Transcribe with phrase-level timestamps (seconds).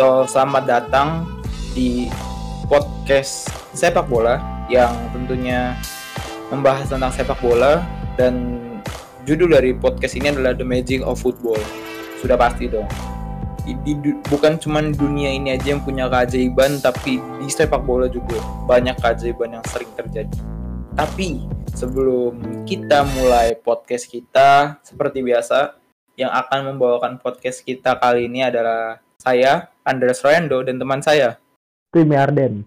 [0.00, 1.28] So, selamat datang
[1.76, 2.08] di
[2.66, 4.40] podcast sepak bola
[4.72, 5.76] yang tentunya
[6.48, 7.84] membahas tentang sepak bola
[8.16, 8.56] dan
[9.28, 11.60] judul dari podcast ini adalah The Magic of Football.
[12.24, 12.88] Sudah pasti dong.
[13.68, 13.94] Di,
[14.32, 19.60] bukan cuma dunia ini aja yang punya keajaiban, tapi di sepak bola juga banyak keajaiban
[19.60, 20.40] yang sering terjadi.
[20.96, 21.51] Tapi
[21.82, 25.74] sebelum kita mulai podcast kita, seperti biasa,
[26.14, 31.42] yang akan membawakan podcast kita kali ini adalah saya, Andres Royando, dan teman saya,
[31.90, 32.62] Tim Arden.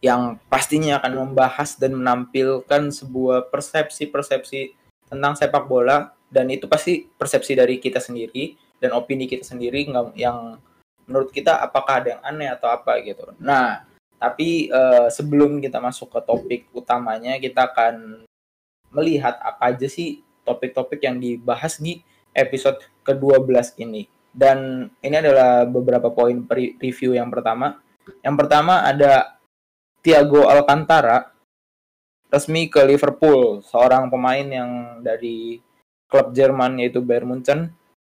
[0.00, 4.72] yang pastinya akan membahas dan menampilkan sebuah persepsi-persepsi
[5.12, 9.84] tentang sepak bola dan itu pasti persepsi dari kita sendiri dan opini kita sendiri
[10.16, 10.56] yang
[11.04, 13.28] menurut kita apakah ada yang aneh atau apa gitu.
[13.40, 13.84] Nah,
[14.16, 18.24] tapi eh, sebelum kita masuk ke topik utamanya kita akan
[18.94, 22.00] melihat apa aja sih topik-topik yang dibahas di
[22.34, 24.06] episode ke-12 ini.
[24.34, 26.42] Dan ini adalah beberapa poin
[26.82, 27.78] review yang pertama.
[28.22, 29.38] Yang pertama ada
[30.02, 31.32] Thiago Alcantara
[32.28, 34.70] resmi ke Liverpool, seorang pemain yang
[35.00, 35.62] dari
[36.10, 37.70] klub Jerman yaitu Bayern Munchen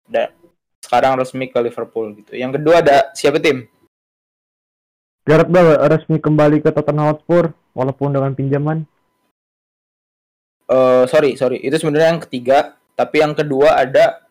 [0.09, 0.33] dan
[0.81, 2.33] sekarang resmi ke Liverpool gitu.
[2.33, 3.69] Yang kedua ada siapa tim?
[5.27, 8.87] Gareth Bale resmi kembali ke Tottenham Hotspur walaupun dengan pinjaman.
[10.67, 14.27] Eh sorry sorry itu sebenarnya yang ketiga, tapi yang kedua ada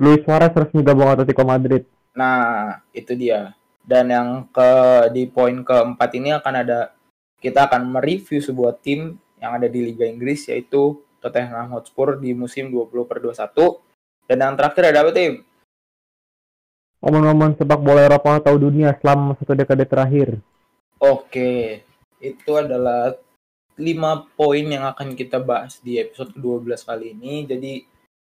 [0.00, 1.82] Luis Suarez resmi gabung Atletico Madrid.
[2.14, 3.52] Nah, itu dia.
[3.82, 4.70] Dan yang ke
[5.10, 6.94] di poin keempat ini akan ada
[7.42, 12.70] kita akan mereview sebuah tim yang ada di Liga Inggris yaitu Tottenham Hotspur di musim
[12.70, 13.82] 20 per 21.
[14.30, 15.42] Dan yang terakhir ada apa tim?
[16.98, 20.42] Momen-momen sepak bola Eropa atau dunia selama satu dekade terakhir.
[20.98, 21.86] Oke,
[22.18, 23.14] itu adalah
[23.78, 27.46] lima poin yang akan kita bahas di episode ke-12 kali ini.
[27.46, 27.86] Jadi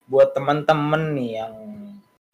[0.05, 1.55] buat teman-teman nih yang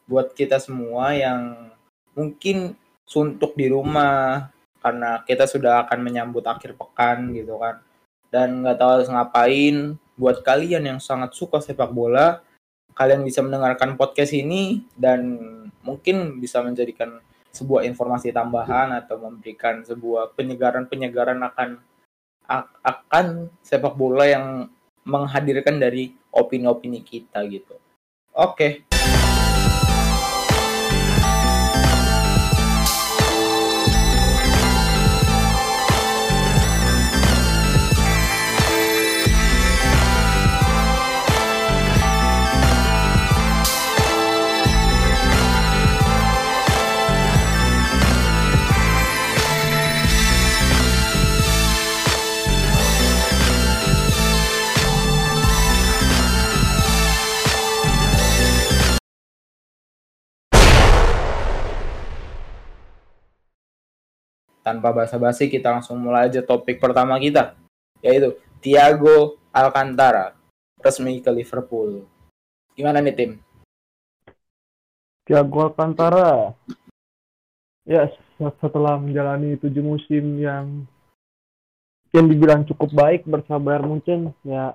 [0.09, 1.69] buat kita semua yang
[2.17, 2.73] mungkin
[3.05, 4.49] suntuk di rumah
[4.81, 7.81] karena kita sudah akan menyambut akhir pekan gitu kan
[8.29, 12.41] dan nggak tahu harus ngapain buat kalian yang sangat suka sepak bola
[12.93, 15.37] kalian bisa mendengarkan podcast ini dan
[15.83, 17.19] mungkin bisa menjadikan
[17.51, 21.79] sebuah informasi tambahan atau memberikan sebuah penyegaran-penyegaran akan
[22.47, 24.45] akan sepak bola yang
[25.05, 27.77] menghadirkan dari opini-opini kita gitu.
[28.33, 28.94] Oke.
[64.65, 67.53] Tanpa basa-basi kita langsung mulai aja topik pertama kita
[68.01, 70.33] yaitu Thiago Alcantara
[70.81, 72.05] resmi ke Liverpool.
[72.77, 73.31] Gimana nih tim?
[75.25, 76.53] Thiago Alcantara.
[77.85, 78.09] Ya,
[78.61, 80.89] setelah menjalani tujuh musim yang
[82.13, 84.73] yang dibilang cukup baik bersama Bayern Munchen, ya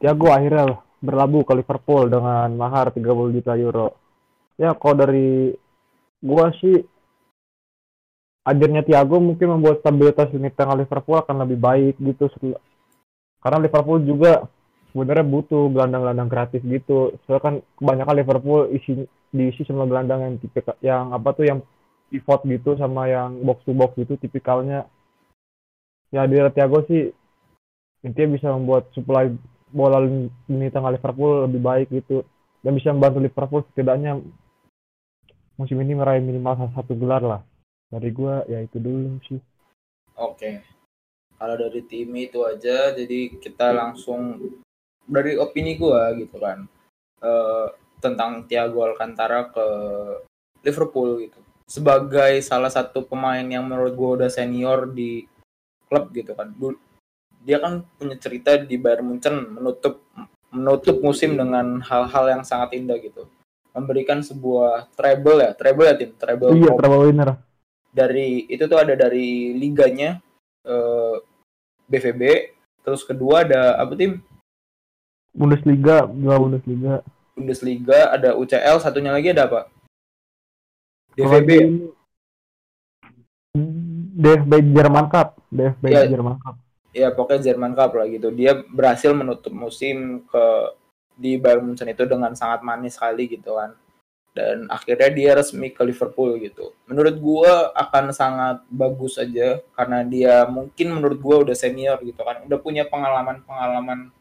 [0.00, 3.96] Thiago akhirnya berlabuh ke Liverpool dengan mahar 30 juta euro.
[4.56, 5.52] Ya, kalau dari
[6.20, 6.84] gua sih
[8.46, 12.30] hadirnya Thiago mungkin membuat stabilitas lini tengah Liverpool akan lebih baik gitu
[13.42, 14.46] karena Liverpool juga
[14.90, 17.14] sebenarnya butuh gelandang-gelandang kreatif gitu.
[17.26, 21.58] Soalnya kan kebanyakan Liverpool isi diisi sama gelandang yang tipe yang apa tuh yang
[22.08, 24.88] pivot gitu sama yang box to box gitu tipikalnya.
[26.14, 27.12] Ya di Thiago sih
[28.06, 29.28] intinya bisa membuat supply
[29.68, 32.24] bola lini tengah Liverpool lebih baik gitu
[32.64, 34.22] dan bisa membantu Liverpool setidaknya
[35.60, 37.40] musim ini meraih minimal satu gelar lah.
[37.86, 39.38] Dari gua ya itu dulu sih.
[40.18, 40.62] Oke.
[41.36, 44.40] Kalau dari tim itu aja, jadi kita langsung
[45.06, 46.66] dari opini gua gitu kan
[47.22, 47.66] eh,
[48.02, 49.66] tentang Thiago Alcantara ke
[50.66, 51.38] Liverpool gitu.
[51.66, 55.26] Sebagai salah satu pemain yang menurut gua udah senior di
[55.86, 56.50] klub gitu kan.
[57.46, 60.02] Dia kan punya cerita di Bayern Munchen menutup
[60.50, 63.28] menutup musim dengan hal-hal yang sangat indah gitu.
[63.76, 67.30] Memberikan sebuah treble ya, treble ya tim, treble Iya, treble winner.
[67.96, 70.20] Dari itu tuh ada dari liganya
[70.62, 71.16] eh,
[71.88, 72.22] BVB
[72.84, 74.20] terus kedua ada apa tim
[75.32, 77.04] Bundesliga, dua Bundesliga.
[77.36, 79.60] Bundesliga ada UCL satunya lagi ada apa
[81.12, 81.50] DVB
[84.16, 86.08] DFB Jerman Cup, DFB Iya.
[86.08, 86.56] Jerman Cup.
[86.92, 88.32] ya pokoknya Jerman Cup lah gitu.
[88.32, 90.44] Dia berhasil menutup musim ke
[91.16, 93.76] di Bayern Munchen itu dengan sangat manis sekali gitu kan.
[94.36, 96.76] Dan akhirnya dia resmi ke Liverpool gitu.
[96.84, 102.44] Menurut gua akan sangat bagus aja karena dia mungkin menurut gua udah senior gitu kan.
[102.44, 104.12] Udah punya pengalaman-pengalaman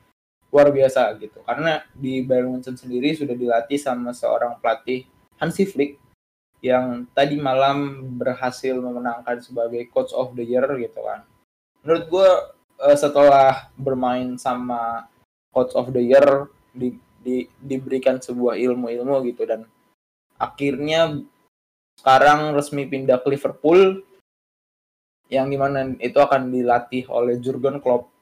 [0.55, 1.43] luar biasa gitu.
[1.43, 5.03] Karena di Bayern Munchen sendiri sudah dilatih sama seorang pelatih
[5.35, 5.99] Hansi Flick
[6.63, 11.27] yang tadi malam berhasil memenangkan sebagai coach of the year gitu kan.
[11.83, 12.29] Menurut gue
[12.81, 15.11] uh, setelah bermain sama
[15.53, 19.67] coach of the year di, di, diberikan sebuah ilmu-ilmu gitu dan
[20.35, 21.21] akhirnya
[21.99, 24.03] sekarang resmi pindah ke Liverpool
[25.31, 28.15] yang di mana itu akan dilatih oleh Jurgen Klopp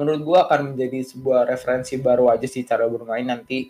[0.00, 3.68] menurut gue akan menjadi sebuah referensi baru aja sih cara bermain nanti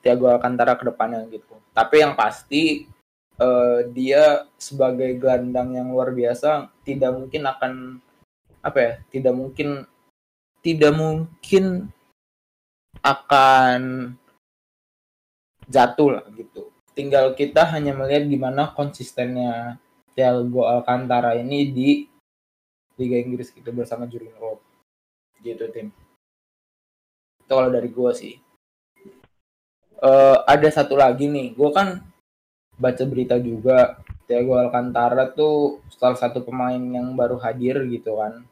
[0.00, 1.52] Tiago, Alcantara ke depannya gitu.
[1.76, 2.88] Tapi yang pasti
[3.36, 7.72] uh, dia sebagai gelandang yang luar biasa tidak mungkin akan
[8.64, 8.92] apa ya?
[9.12, 9.84] Tidak mungkin
[10.64, 11.92] tidak mungkin
[13.04, 13.80] akan
[15.68, 16.71] jatuh lah gitu.
[16.92, 19.80] Tinggal kita hanya melihat gimana konsistennya
[20.12, 21.88] Thiago Alcantara ini di
[23.00, 24.60] Liga Inggris gitu bersama Jurgen Klopp.
[25.40, 25.88] Gitu tim.
[27.40, 28.34] Itu kalau dari gue sih.
[30.02, 31.56] Uh, ada satu lagi nih.
[31.56, 32.04] Gue kan
[32.76, 38.44] baca berita juga Thiago Alcantara tuh salah satu pemain yang baru hadir gitu kan.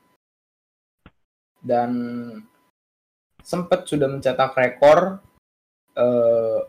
[1.60, 1.90] Dan
[3.44, 5.20] sempat sudah mencetak rekor
[5.96, 6.60] uh,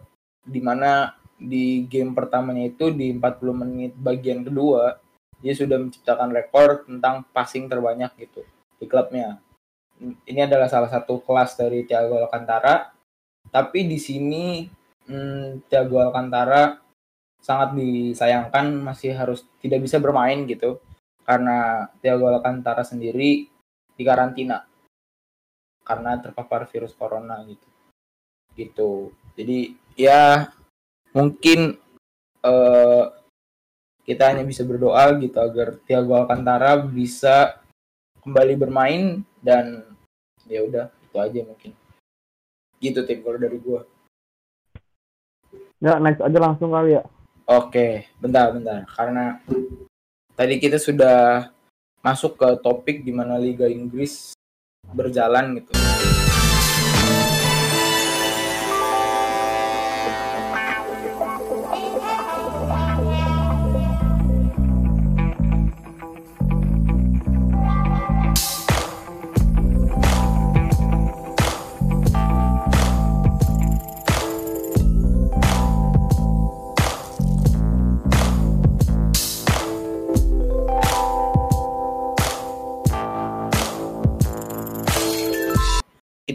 [0.44, 5.02] di mana di game pertamanya itu di 40 menit bagian kedua
[5.42, 8.46] dia sudah menciptakan rekor tentang passing terbanyak gitu
[8.78, 9.42] di klubnya
[10.02, 12.90] ini adalah salah satu kelas dari Thiago Alcantara.
[13.54, 14.66] Tapi di sini
[15.06, 16.78] hmm, Thiago Alcantara
[17.42, 20.82] sangat disayangkan masih harus tidak bisa bermain gitu
[21.26, 23.50] karena Thiago Alcantara sendiri
[23.98, 24.66] di karantina
[25.82, 27.68] karena terpapar virus corona gitu.
[28.58, 28.92] Gitu.
[29.38, 30.50] Jadi ya
[31.12, 31.78] mungkin
[32.44, 33.12] uh,
[34.04, 37.62] kita hanya bisa berdoa gitu agar Thiago Alcantara bisa
[38.26, 39.86] kembali bermain dan
[40.50, 41.72] ya udah itu aja mungkin.
[42.82, 43.86] Gitu tim kalau dari gua.
[45.82, 47.04] Ya next aja langsung kali ya.
[47.46, 48.84] Oke bentar bentar.
[48.90, 49.38] Karena
[50.34, 51.50] tadi kita sudah
[52.02, 54.34] masuk ke topik di mana Liga Inggris
[54.90, 55.72] berjalan gitu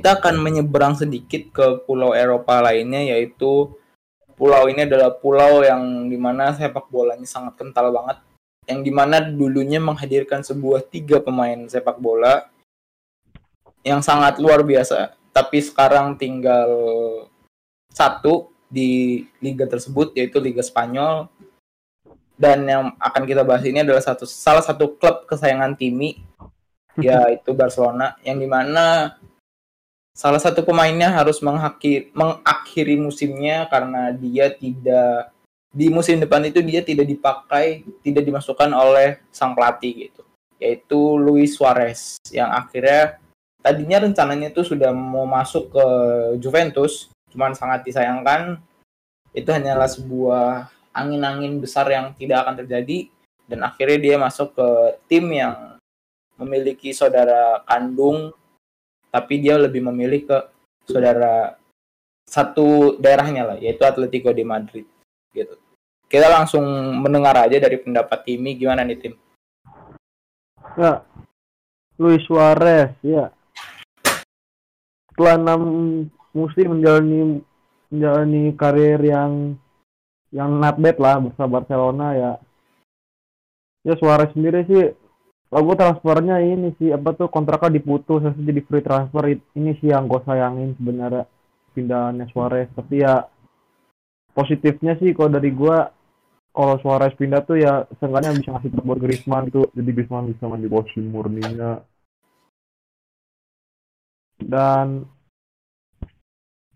[0.06, 3.74] kita akan menyeberang sedikit ke pulau Eropa lainnya yaitu
[4.38, 8.22] pulau ini adalah pulau yang di mana sepak bolanya sangat kental banget
[8.70, 12.46] yang di mana dulunya menghadirkan sebuah tiga pemain sepak bola
[13.82, 16.70] yang sangat luar biasa tapi sekarang tinggal
[17.90, 21.26] satu di liga tersebut yaitu Liga Spanyol.
[22.38, 26.20] Dan yang akan kita bahas ini adalah satu salah satu klub kesayangan Timi
[27.02, 29.16] yaitu Barcelona yang di mana
[30.16, 35.28] salah satu pemainnya harus mengakhiri, mengakhiri musimnya karena dia tidak
[35.76, 40.24] di musim depan itu dia tidak dipakai, tidak dimasukkan oleh sang pelatih gitu.
[40.56, 43.20] Yaitu Luis Suarez yang akhirnya
[43.60, 45.86] tadinya rencananya itu sudah mau masuk ke
[46.40, 48.56] Juventus, cuman sangat disayangkan
[49.36, 53.12] itu hanyalah sebuah angin-angin besar yang tidak akan terjadi
[53.44, 54.68] dan akhirnya dia masuk ke
[55.12, 55.76] tim yang
[56.40, 58.32] memiliki saudara kandung
[59.10, 60.38] tapi dia lebih memilih ke
[60.86, 61.56] saudara
[62.26, 64.86] satu daerahnya lah yaitu Atletico di Madrid
[65.30, 65.54] gitu.
[66.06, 66.62] Kita langsung
[67.02, 69.14] mendengar aja dari pendapat Timi gimana nih tim?
[70.78, 71.02] Ya.
[71.96, 73.32] Luis Suarez ya.
[75.10, 75.60] Setelah enam
[76.36, 77.40] musim menjalani
[77.88, 79.56] menjalani karir yang
[80.28, 82.32] yang not bad lah bersama Barcelona ya.
[83.82, 84.92] Ya Suarez sendiri sih
[85.46, 89.30] kalau gue transfernya ini sih apa tuh kontraknya diputus harus jadi free transfer.
[89.30, 91.22] Ini sih yang gue sayangin sebenarnya
[91.70, 92.66] pindahannya Suarez.
[92.74, 93.22] Tapi ya
[94.34, 95.76] positifnya sih kalau dari gue
[96.50, 99.70] kalau Suarez pindah tuh ya seenggaknya bisa ngasih buat Griezmann tuh.
[99.70, 101.78] Jadi Griezmann bisa main di posisi murninya.
[104.42, 105.06] Dan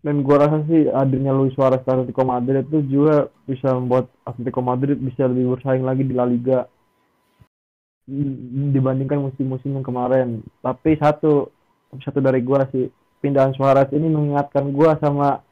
[0.00, 4.62] dan gue rasa sih hadirnya Luis Suarez ke Atletico Madrid itu juga bisa membuat Atletico
[4.62, 6.70] Madrid bisa lebih bersaing lagi di La Liga
[8.74, 10.42] dibandingkan musim-musim yang kemarin.
[10.58, 11.50] Tapi satu
[12.02, 12.90] satu dari gua sih
[13.22, 15.42] pindahan Suarez ini mengingatkan gua sama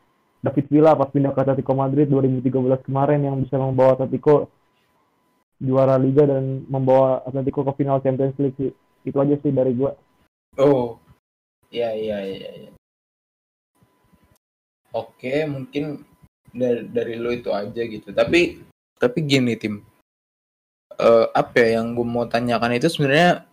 [0.43, 4.50] David Villa pas pindah ke Atletico Madrid 2013 kemarin yang bisa membawa Atletico
[5.59, 8.71] juara liga dan membawa Atletico ke final Champions League sih.
[9.07, 9.95] Itu aja sih dari gua.
[10.59, 10.99] Oh,
[11.71, 12.50] iya iya iya.
[12.67, 12.71] iya.
[14.95, 16.03] Oke, mungkin
[16.55, 18.11] dari dari lo itu aja gitu.
[18.11, 18.62] Tapi
[18.99, 19.85] tapi gini tim,
[21.00, 23.47] uh, apa ya yang gue mau tanyakan itu sebenarnya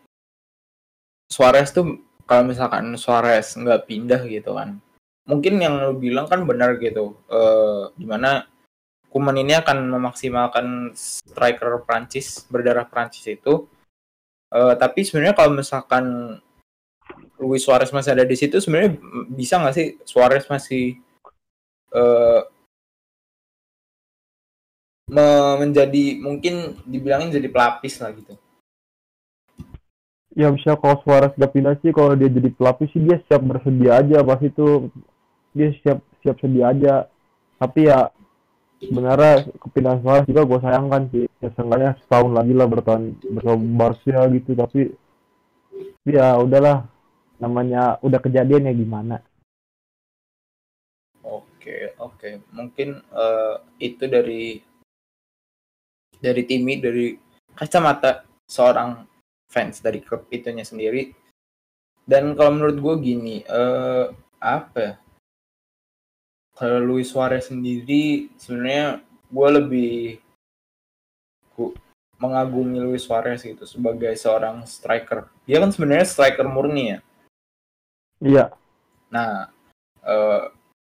[1.29, 4.81] Suarez tuh kalau misalkan Suarez nggak pindah gitu kan,
[5.29, 8.49] mungkin yang lo bilang kan benar gitu, uh, di mana
[9.15, 13.63] Kuman ini akan memaksimalkan striker Prancis berdarah Prancis itu.
[14.51, 16.35] Uh, tapi sebenarnya kalau misalkan
[17.39, 18.99] Luis Suarez masih ada di situ, sebenarnya
[19.31, 20.99] bisa nggak sih Suarez masih
[21.95, 22.43] uh,
[25.05, 28.33] menjadi mungkin dibilangin jadi pelapis lah gitu.
[30.35, 34.03] Ya bisa kalau Suarez gak pindah sih kalau dia jadi pelapis sih dia siap bersedia
[34.03, 34.91] aja pas itu
[35.55, 36.93] dia siap siap sedia aja.
[37.55, 38.11] Tapi ya
[38.83, 41.25] sebenarnya kepindahan Suarez juga gue sayangkan sih.
[41.39, 44.81] Ya seenggaknya setahun lagi lah bertahan bersama Barca gitu tapi
[46.03, 46.89] ya udahlah
[47.39, 49.17] namanya udah kejadian ya gimana.
[51.23, 52.43] Oke, oke.
[52.51, 54.61] Mungkin uh, itu dari
[56.25, 57.13] dari Timmy dari
[57.53, 59.05] kacamata seorang
[59.45, 61.13] fans dari klub itunya sendiri.
[62.01, 64.09] Dan kalau menurut gue gini uh,
[64.41, 64.93] apa ya?
[66.55, 69.95] Kalau Luis Suarez sendiri sebenarnya gue lebih
[71.53, 71.75] gua
[72.21, 75.29] mengagumi Luis Suarez gitu sebagai seorang striker.
[75.45, 76.99] Dia kan sebenarnya striker murni ya?
[78.23, 78.45] Iya.
[79.11, 79.51] Nah
[80.05, 80.41] uh,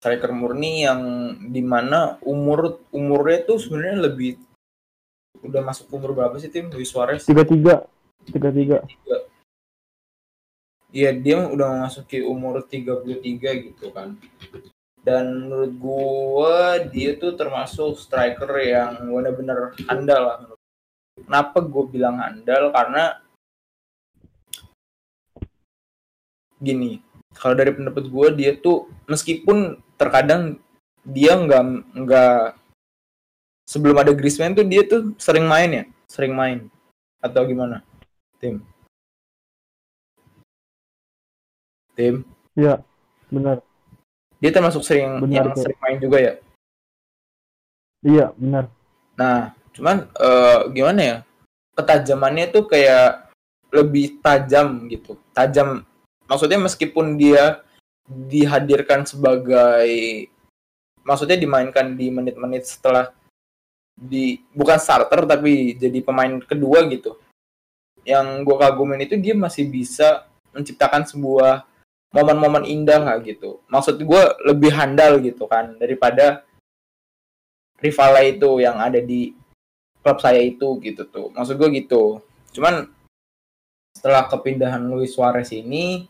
[0.02, 1.02] striker murni yang
[1.48, 4.36] di mana umur umurnya tuh sebenarnya lebih
[5.44, 7.28] udah masuk umur berapa sih tim Luis Suarez?
[7.28, 7.76] Tiga tiga,
[8.26, 8.78] tiga tiga.
[10.94, 14.14] Iya dia udah memasuki umur 33 gitu kan.
[15.02, 16.58] Dan menurut gue
[16.94, 20.38] dia tuh termasuk striker yang benar-benar handal lah.
[21.18, 22.70] Kenapa gue bilang handal?
[22.70, 23.18] Karena
[26.62, 27.02] gini,
[27.34, 30.62] kalau dari pendapat gue dia tuh meskipun terkadang
[31.04, 31.64] dia nggak
[32.06, 32.44] nggak
[33.74, 36.70] sebelum ada Griezmann tuh dia tuh sering main ya, sering main
[37.18, 37.82] atau gimana?
[38.38, 38.62] Tim.
[41.98, 42.22] Tim.
[42.54, 42.86] Iya,
[43.34, 43.66] benar.
[44.38, 45.62] Dia termasuk sering benar, yang itu.
[45.66, 46.34] sering main juga ya?
[48.06, 48.70] Iya, benar.
[49.18, 51.18] Nah, cuman uh, gimana ya?
[51.74, 53.34] Ketajamannya tuh kayak
[53.74, 55.18] lebih tajam gitu.
[55.34, 55.82] Tajam
[56.30, 57.66] maksudnya meskipun dia
[58.06, 59.90] dihadirkan sebagai
[61.02, 63.10] maksudnya dimainkan di menit-menit setelah
[63.94, 67.18] di bukan starter tapi jadi pemain kedua gitu.
[68.04, 71.64] Yang gue kagumin itu dia masih bisa menciptakan sebuah
[72.14, 73.64] momen-momen indah lah gitu.
[73.70, 76.46] Maksud gue lebih handal gitu kan daripada
[77.82, 79.34] rivalnya itu yang ada di
[80.04, 81.32] klub saya itu gitu tuh.
[81.34, 82.22] Maksud gue gitu.
[82.54, 82.86] Cuman
[83.96, 86.06] setelah kepindahan Luis Suarez ini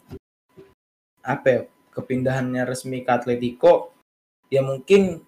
[1.23, 1.61] apa ya
[1.93, 3.95] kepindahannya resmi ke Atletico
[4.51, 5.23] ya mungkin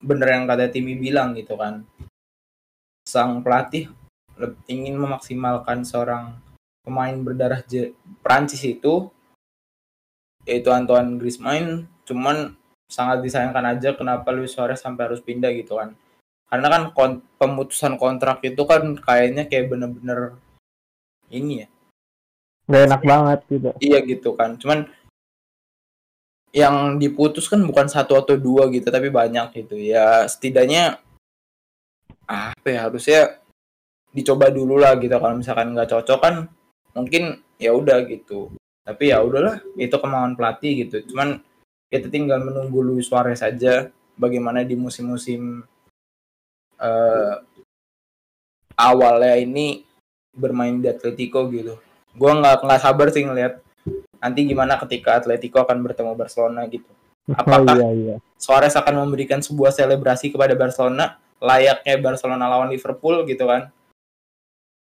[0.00, 1.84] bener yang kata Timi bilang gitu kan.
[3.04, 3.92] Sang pelatih
[4.66, 6.40] ingin memaksimalkan seorang
[6.80, 7.60] pemain berdarah
[8.24, 9.12] Prancis itu
[10.48, 11.84] yaitu Antoine Griezmann.
[12.08, 12.56] Cuman
[12.90, 15.94] sangat disayangkan aja kenapa Luis Suarez sampai harus pindah gitu kan.
[16.50, 20.34] Karena kan kon pemutusan kontrak itu kan kayaknya kayak bener-bener
[21.30, 21.68] ini ya.
[22.66, 23.70] Nggak enak banget gitu.
[23.78, 24.58] Iya gitu kan.
[24.58, 24.90] Cuman
[26.50, 29.78] yang diputus kan bukan satu atau dua gitu tapi banyak gitu.
[29.78, 30.98] Ya setidaknya
[32.26, 33.20] apa ya harusnya
[34.10, 35.14] dicoba dulu lah gitu.
[35.14, 36.34] Kalau misalkan nggak cocok kan
[36.94, 38.50] mungkin ya udah gitu.
[38.82, 41.06] Tapi ya udahlah itu kemauan pelatih gitu.
[41.14, 41.38] Cuman
[41.90, 45.62] kita tinggal menunggu Luis Suarez saja bagaimana di musim-musim
[46.78, 47.34] uh,
[48.74, 49.86] awalnya ini
[50.34, 51.78] bermain di Atletico gitu.
[52.14, 53.62] Gue nggak nggak sabar sih ngeliat
[54.20, 56.88] nanti gimana ketika Atletico akan bertemu Barcelona gitu.
[57.28, 58.16] Oh, Apakah oh, iya, iya.
[58.36, 63.72] Suarez akan memberikan sebuah selebrasi kepada Barcelona layaknya Barcelona lawan Liverpool gitu kan?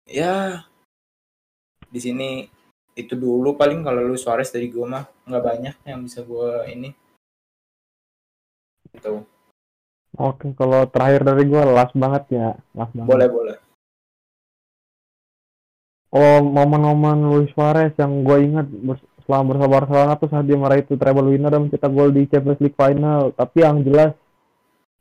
[0.04, 0.68] Ya
[1.90, 2.46] di sini
[2.94, 6.90] itu dulu paling kalau lu Suarez dari gue mah nggak banyak yang bisa gue ini.
[8.92, 9.24] Gitu.
[10.20, 13.10] Oke, kalau terakhir dari gue last banget ya, last banget.
[13.10, 13.58] Boleh boleh.
[16.10, 18.66] Oh momen-momen Luis Suarez yang gue ingat
[19.30, 22.58] selama bersama Barcelona tuh saat dia meraih itu treble winner dan mencetak gol di Champions
[22.66, 23.30] League final.
[23.38, 24.18] Tapi yang jelas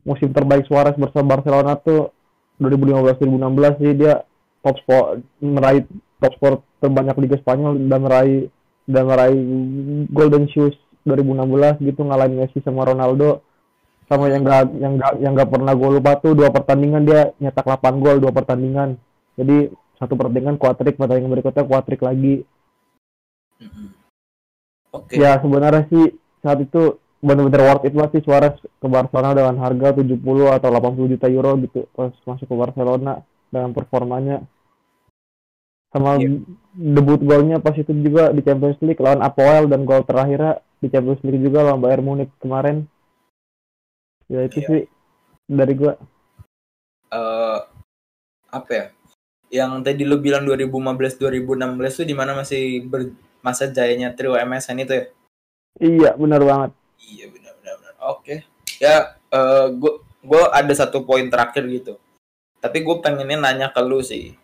[0.05, 2.13] musim terbaik Suarez bersama Barcelona tuh
[2.61, 4.21] 2015-2016 sih dia
[4.61, 5.89] top sport meraih
[6.21, 6.55] top skor
[6.85, 8.41] terbanyak Liga Spanyol dan meraih
[8.85, 9.41] dan meraih
[10.13, 10.77] Golden Shoes
[11.09, 13.41] 2016 gitu ngalahin Messi sama Ronaldo.
[14.13, 17.65] Sama yang gak yang gak yang gak pernah gue lupa tuh dua pertandingan dia nyetak
[17.65, 19.01] 8 gol dua pertandingan.
[19.41, 22.45] Jadi satu pertandingan kuatrik pertandingan berikutnya kuatrik lagi
[24.93, 25.13] oke.
[25.15, 26.05] Ya sebenarnya sih
[26.41, 31.13] saat itu benar-benar worth it lah sih Suarez ke Barcelona dengan harga 70 atau 80
[31.19, 34.47] juta euro gitu pas masuk ke Barcelona dengan performanya.
[35.89, 36.45] Sama Iya.
[36.77, 41.25] debut golnya pas itu juga di Champions League lawan Apoel dan gol terakhirnya di Champions
[41.27, 42.87] League juga lawan Bayern Munich kemarin.
[44.29, 44.69] Ya itu Iya.
[44.69, 44.83] sih
[45.49, 45.97] dari gua.
[47.09, 47.59] Eh,
[48.53, 48.87] apa ya?
[49.49, 54.85] Yang tadi lu bilang 2015 2016 tuh di mana masih ber, masa jayanya trio MSN
[54.85, 55.05] itu ya
[55.79, 56.73] iya benar banget
[57.09, 57.95] Iya benar benar benar.
[58.05, 58.35] Oke.
[58.79, 58.97] Ya
[59.33, 61.95] eh gua gua ada satu poin terakhir gitu.
[62.59, 64.35] Tapi gue pengennya nanya ke lu sih.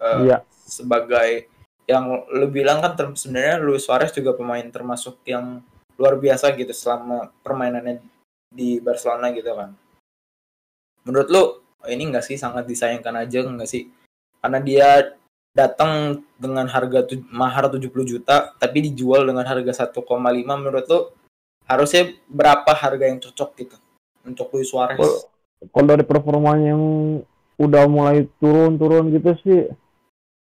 [0.00, 1.48] Eh, iya sebagai
[1.88, 5.64] yang lu bilang kan sebenarnya Luis Suarez juga pemain termasuk yang
[5.96, 8.00] luar biasa gitu selama permainannya
[8.52, 9.72] di Barcelona gitu kan.
[11.04, 11.42] Menurut lu
[11.88, 13.88] ini enggak sih sangat disayangkan aja enggak sih?
[14.40, 14.88] Karena dia
[15.58, 19.98] datang dengan harga tu- mahar 70 juta tapi dijual dengan harga 1,5
[20.54, 21.00] menurut lu
[21.66, 23.76] harusnya berapa harga yang cocok gitu
[24.22, 24.94] untuk Luis Suarez?
[24.94, 25.26] Kalau-
[25.84, 26.84] dari performanya yang
[27.58, 29.66] udah mulai turun-turun gitu sih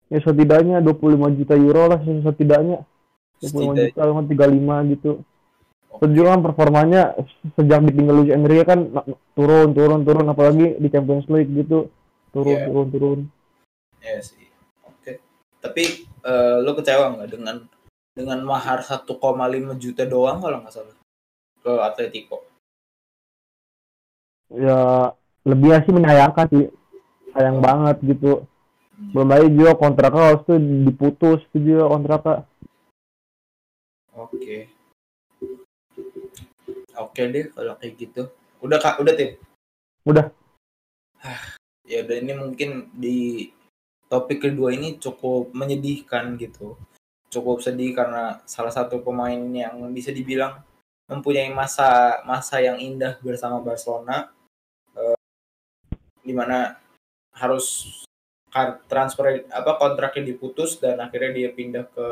[0.07, 2.87] ya setidaknya 25 juta euro lah setidaknya
[3.37, 3.83] 25 Setidaknya.
[3.91, 5.11] juta sama 35 gitu
[5.91, 7.01] Terus juga kan performanya
[7.53, 8.79] sejak ditinggal Luis Enrique kan
[9.35, 11.91] turun turun turun apalagi di Champions League gitu
[12.31, 12.65] turun Iya.
[12.65, 13.19] turun turun
[13.99, 14.47] Ya sih.
[15.61, 15.83] Tapi
[16.25, 17.57] eh, lu kecewa nggak dengan
[18.11, 19.07] dengan mahar 1,5
[19.79, 20.97] juta doang kalau nggak salah
[21.61, 22.51] ke Atletico?
[24.51, 25.11] ya
[25.47, 26.65] lebih sih menyayangkan sih
[27.31, 28.43] sayang banget gitu
[29.15, 32.43] belum lagi juga kontraknya harus tuh diputus tuh juga kontraknya
[34.11, 34.67] Oke.
[36.99, 38.27] Oke deh kalau kayak gitu.
[38.59, 39.39] Udah kak, udah tim.
[40.03, 40.29] Udah.
[41.87, 43.49] Ya udah ini mungkin di
[44.11, 46.75] topik kedua ini cukup menyedihkan gitu.
[47.31, 50.59] Cukup sedih karena salah satu pemain yang bisa dibilang
[51.07, 54.27] mempunyai masa masa yang indah bersama Barcelona,
[54.99, 55.15] eh,
[56.19, 56.75] di mana
[57.31, 57.87] harus
[58.91, 62.07] transfer apa kontraknya diputus dan akhirnya dia pindah ke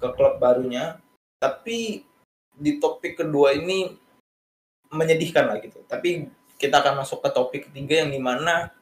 [0.00, 0.96] ke klub barunya.
[1.36, 2.00] Tapi
[2.56, 3.92] di topik kedua ini
[4.88, 5.84] menyedihkan lah gitu.
[5.84, 6.24] Tapi
[6.56, 8.72] kita akan masuk ke topik ketiga yang di mana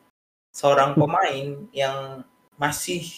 [0.52, 2.22] seorang pemain yang
[2.60, 3.08] masih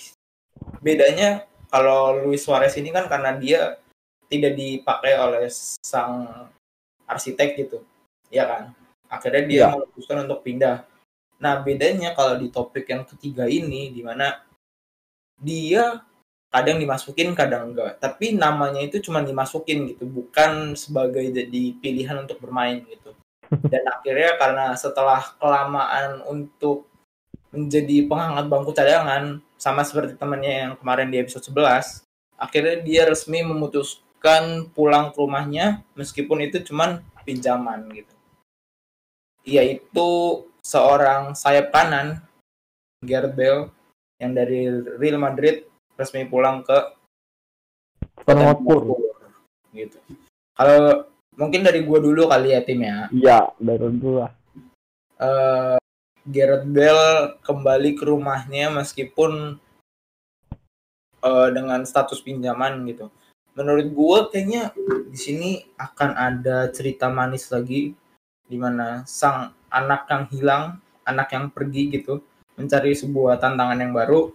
[0.81, 3.77] bedanya kalau Luis Suarez ini kan karena dia
[4.31, 5.51] tidak dipakai oleh
[5.83, 6.49] sang
[7.05, 7.79] arsitek gitu,
[8.31, 8.63] ya kan?
[9.11, 9.75] Akhirnya dia Iya.
[9.75, 10.87] memutuskan untuk pindah.
[11.43, 14.41] Nah bedanya kalau di topik yang ketiga ini di mana
[15.43, 16.01] dia
[16.55, 22.39] kadang dimasukin kadang enggak tapi namanya itu cuma dimasukin gitu bukan sebagai jadi pilihan untuk
[22.39, 23.11] bermain gitu
[23.75, 26.87] dan akhirnya karena setelah kelamaan untuk
[27.55, 32.05] menjadi penghangat bangku cadangan sama seperti temannya yang kemarin di episode 11
[32.37, 38.15] akhirnya dia resmi memutuskan pulang ke rumahnya meskipun itu cuman pinjaman gitu
[39.47, 40.09] yaitu
[40.65, 42.21] seorang sayap kanan
[43.05, 43.69] Gareth Bale
[44.17, 46.79] yang dari Real Madrid resmi pulang ke
[48.25, 48.57] Tottenham
[49.75, 49.99] gitu.
[50.55, 51.05] Kalau
[51.37, 53.11] mungkin dari gua dulu kali ya tim ya.
[53.13, 54.33] iya dari lah
[55.15, 55.79] Eh
[56.25, 59.61] Gareth Bale kembali ke rumahnya meskipun
[61.21, 63.13] eh, dengan status pinjaman gitu.
[63.55, 64.75] Menurut gua kayaknya
[65.09, 67.95] di sini akan ada cerita manis lagi
[68.49, 70.65] di mana sang anak yang hilang,
[71.07, 72.25] anak yang pergi gitu,
[72.57, 74.33] mencari sebuah tantangan yang baru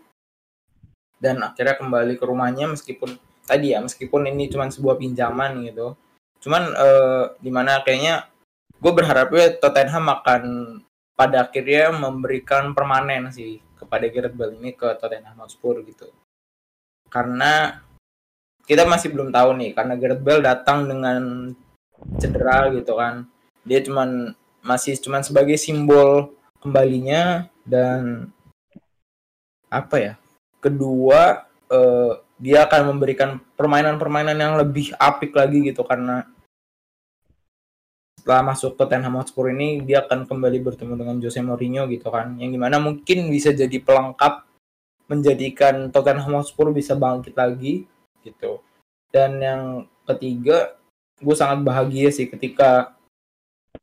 [1.19, 5.97] dan akhirnya kembali ke rumahnya meskipun tadi ya meskipun ini cuma sebuah pinjaman gitu.
[6.39, 8.29] Cuman eh, di mana kayaknya
[8.79, 10.43] gue berharapnya Tottenham akan
[11.19, 16.07] pada akhirnya memberikan permanen sih kepada Gareth Bale ini ke Tottenham Hotspur gitu.
[17.11, 17.83] Karena
[18.63, 21.51] kita masih belum tahu nih karena Gareth Bale datang dengan
[22.15, 23.27] cedera gitu kan.
[23.67, 24.31] Dia cuman
[24.63, 26.31] masih cuman sebagai simbol
[26.63, 28.31] kembalinya dan
[29.67, 30.13] apa ya?
[30.63, 36.23] Kedua eh, dia akan memberikan permainan-permainan yang lebih apik lagi gitu karena
[38.19, 42.35] setelah masuk ke Tottenham Hotspur ini dia akan kembali bertemu dengan Jose Mourinho gitu kan.
[42.35, 44.43] Yang di mana mungkin bisa jadi pelengkap
[45.07, 47.87] menjadikan Tottenham Hotspur bisa bangkit lagi
[48.27, 48.59] gitu.
[49.07, 49.63] Dan yang
[50.03, 50.75] ketiga
[51.23, 52.91] gue sangat bahagia sih ketika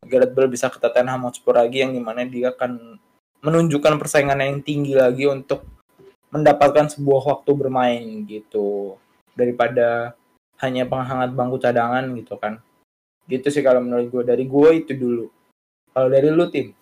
[0.05, 3.01] Gareth Bale bisa ke Tottenham Hotspur lagi yang di mana dia akan
[3.41, 5.65] menunjukkan persaingan yang tinggi lagi untuk
[6.29, 9.01] mendapatkan sebuah waktu bermain gitu.
[9.33, 10.13] Daripada
[10.61, 12.61] hanya penghangat bangku cadangan gitu kan
[13.27, 15.27] gitu sih kalau menurut gue dari gue itu dulu.
[15.91, 16.77] Kalau dari lu tim?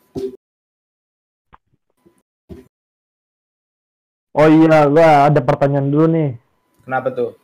[4.34, 6.30] Oh iya, gua ada pertanyaan dulu nih.
[6.82, 7.38] kenapa tuh?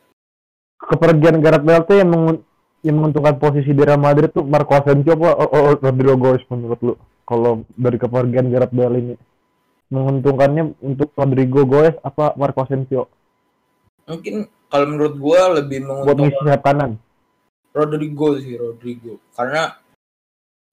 [0.75, 2.43] Kepergian Gareth Bale tuh yang mengun-
[2.83, 5.39] yang menguntungkan posisi di Real Madrid tuh Marco Asensio apa?
[5.39, 6.93] Oh, oh, Rodrigo Goes menurut lu?
[7.23, 9.15] Kalau dari kepergian Gareth Bale ini.
[9.87, 13.07] Menguntungkannya untuk Rodrigo Goes apa Marco Asensio?
[14.11, 16.91] Mungkin kalau menurut gue lebih buat menguntungkan sayap kanan?
[17.71, 19.19] Rodrigo sih Rodrigo.
[19.31, 19.71] Karena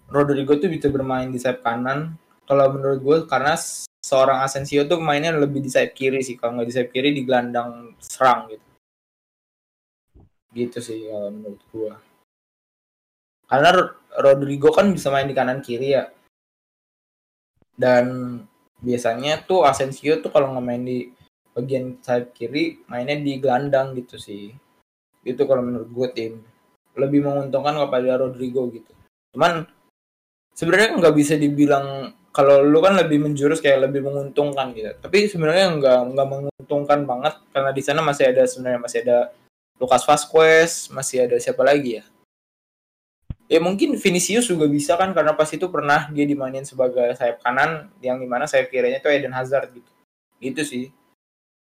[0.09, 2.19] Rodrigo tuh bisa bermain di sayap kanan.
[2.49, 3.55] Kalau menurut gue karena
[4.01, 6.35] seorang Asensio tuh mainnya lebih di sayap kiri sih.
[6.35, 8.67] Kalau nggak di sayap kiri di gelandang serang gitu.
[10.57, 11.93] Gitu sih kalau menurut gue
[13.49, 16.05] karena Ro- Rodrigo kan bisa main di kanan kiri ya.
[17.73, 18.37] Dan
[18.79, 21.09] biasanya tuh Asensio tuh kalau nggak main di
[21.57, 24.53] bagian sayap kiri mainnya di gelandang gitu sih.
[25.25, 26.33] Itu kalau menurut gue tim
[26.99, 28.93] lebih menguntungkan kepada Rodrigo gitu.
[29.33, 29.65] Cuman
[30.59, 34.91] sebenarnya nggak bisa dibilang kalau lu kan lebih menjurus kayak lebih menguntungkan gitu.
[34.99, 39.19] Tapi sebenarnya nggak nggak menguntungkan banget karena di sana masih ada sebenarnya masih ada
[39.79, 42.05] Lucas Vazquez, masih ada siapa lagi ya?
[43.49, 47.89] Ya mungkin Vinicius juga bisa kan karena pas itu pernah dia dimainin sebagai sayap kanan
[48.05, 49.91] yang di mana sayap kirinya tuh Eden Hazard gitu.
[50.37, 50.85] Gitu sih.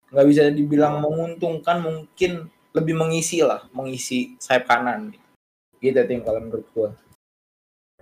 [0.10, 5.25] Nggak bisa dibilang menguntungkan mungkin lebih mengisi lah, mengisi sayap kanan gitu
[5.86, 6.90] gitu tim kalau menurut gua.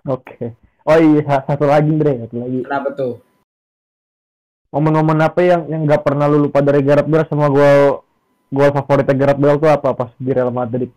[0.07, 0.55] Oke.
[0.83, 2.59] Oh iya, satu lagi Andre, satu lagi.
[2.67, 3.13] kenapa tuh?
[4.73, 8.03] Momen-momen apa yang yang nggak pernah lu lupa dari Gareth Bale sama gol
[8.51, 10.91] gol favoritnya Gareth Bale tuh apa pas di Real Madrid?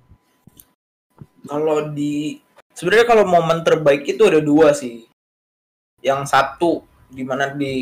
[1.47, 2.43] kalau di
[2.75, 5.07] sebenarnya kalau momen terbaik itu ada dua sih.
[6.03, 7.77] Yang satu di mana di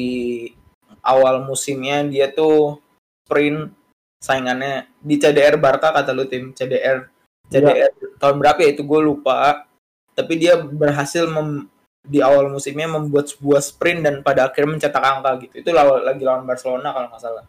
[1.01, 2.79] awal musimnya dia tuh
[3.25, 3.73] sprint
[4.21, 6.53] saingannya di CDR Barca kata lu tim.
[6.53, 7.09] CDR
[7.49, 9.67] CDR tahun berapa ya itu gue lupa.
[10.15, 11.67] Tapi dia berhasil mem-
[12.05, 15.65] di awal musimnya membuat sebuah sprint dan pada akhirnya mencetak angka gitu.
[15.65, 17.45] Itu lawan, lagi lawan Barcelona kalau nggak salah.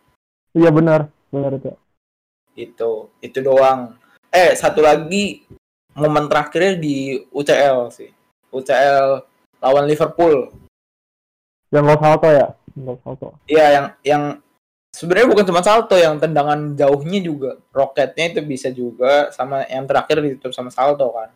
[0.56, 1.72] Iya benar, benar itu.
[2.56, 4.00] itu itu doang.
[4.32, 5.44] Eh satu lagi
[5.92, 8.08] momen terakhirnya di UCL sih.
[8.48, 9.28] UCL
[9.60, 10.56] lawan Liverpool.
[11.76, 12.48] Yang gol salto ya?
[12.80, 13.28] Gol salto.
[13.52, 14.24] Iya yang yang
[14.96, 17.60] sebenarnya bukan cuma salto yang tendangan jauhnya juga.
[17.76, 21.30] Roketnya itu bisa juga sama yang terakhir ditutup sama salto kan.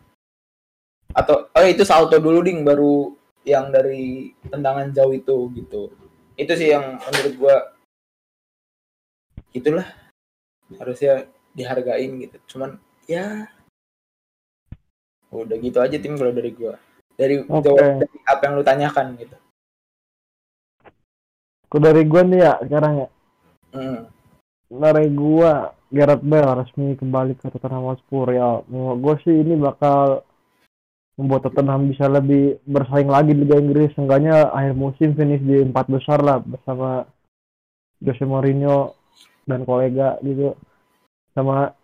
[1.12, 3.12] Atau oh itu salto dulu ding baru
[3.44, 5.92] yang dari tendangan jauh itu gitu.
[6.40, 7.56] Itu sih yang menurut gua
[9.52, 9.84] itulah
[10.80, 12.40] harusnya dihargain gitu.
[12.56, 13.44] Cuman ya
[15.28, 16.80] udah gitu aja tim kalau dari gua.
[17.20, 17.60] Dari Oke.
[17.60, 19.36] jawab dari apa yang lu tanyakan gitu.
[21.68, 23.08] Kalau dari gua nih ya sekarang ya.
[23.70, 24.10] Hmm.
[24.70, 28.62] Dari gua Gareth Bale resmi kembali ke Tottenham Hotspur ya.
[28.70, 30.22] Menurut gua sih ini bakal
[31.18, 33.90] membuat Tottenham bisa lebih bersaing lagi di Liga Inggris.
[33.98, 37.04] Seenggaknya akhir musim finish di empat besar lah bersama
[38.00, 38.94] Jose Mourinho
[39.44, 40.54] dan kolega gitu.
[41.34, 41.74] Sama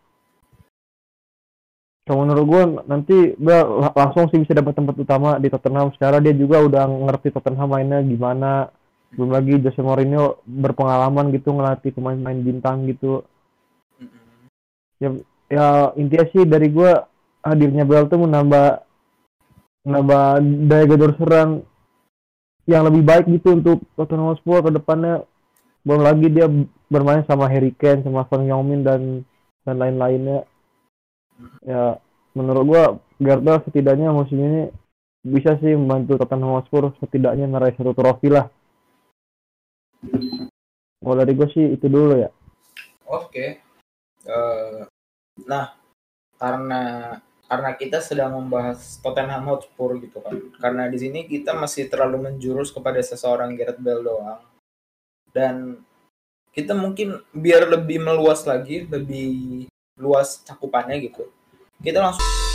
[2.07, 5.91] kalau menurut gue nanti la- langsung sih bisa dapat tempat utama di Tottenham.
[5.91, 8.71] Secara dia juga udah ngerti Tottenham mainnya gimana.
[9.15, 13.23] Belum lagi Jose Mourinho berpengalaman gitu ngelatih pemain-pemain bintang gitu.
[14.03, 15.23] Mm-mm.
[15.47, 16.91] Ya intinya sih dari gue
[17.47, 18.83] hadirnya Bale tuh menambah
[19.87, 20.23] menambah
[20.67, 21.63] daya gedor serang
[22.67, 25.23] yang lebih baik gitu untuk Tottenham Hotspur ke depannya.
[25.87, 26.51] Belum lagi dia
[26.91, 29.23] bermain sama Harry Kane, sama Son Heung-min dan
[29.63, 30.43] dan lain-lainnya.
[31.63, 32.03] Ya
[32.35, 32.85] menurut gua
[33.23, 34.63] Gareth Bale setidaknya musim ini
[35.23, 38.51] bisa sih membantu Tottenham Hotspur setidaknya meraih satu trofi lah.
[41.01, 42.31] Kalau dari gue sih itu dulu ya.
[43.07, 43.63] Oke.
[44.27, 44.83] Eh,
[45.47, 45.77] nah,
[46.35, 46.83] karena
[47.47, 50.35] karena kita sedang membahas Tottenham Hotspur gitu kan.
[50.59, 54.43] Karena di sini kita masih terlalu menjurus kepada seseorang Gareth Bale doang.
[55.31, 55.79] Dan
[56.51, 59.69] kita mungkin biar lebih meluas lagi, lebih
[60.01, 61.29] luas cakupannya gitu.
[61.79, 62.46] Kita langsung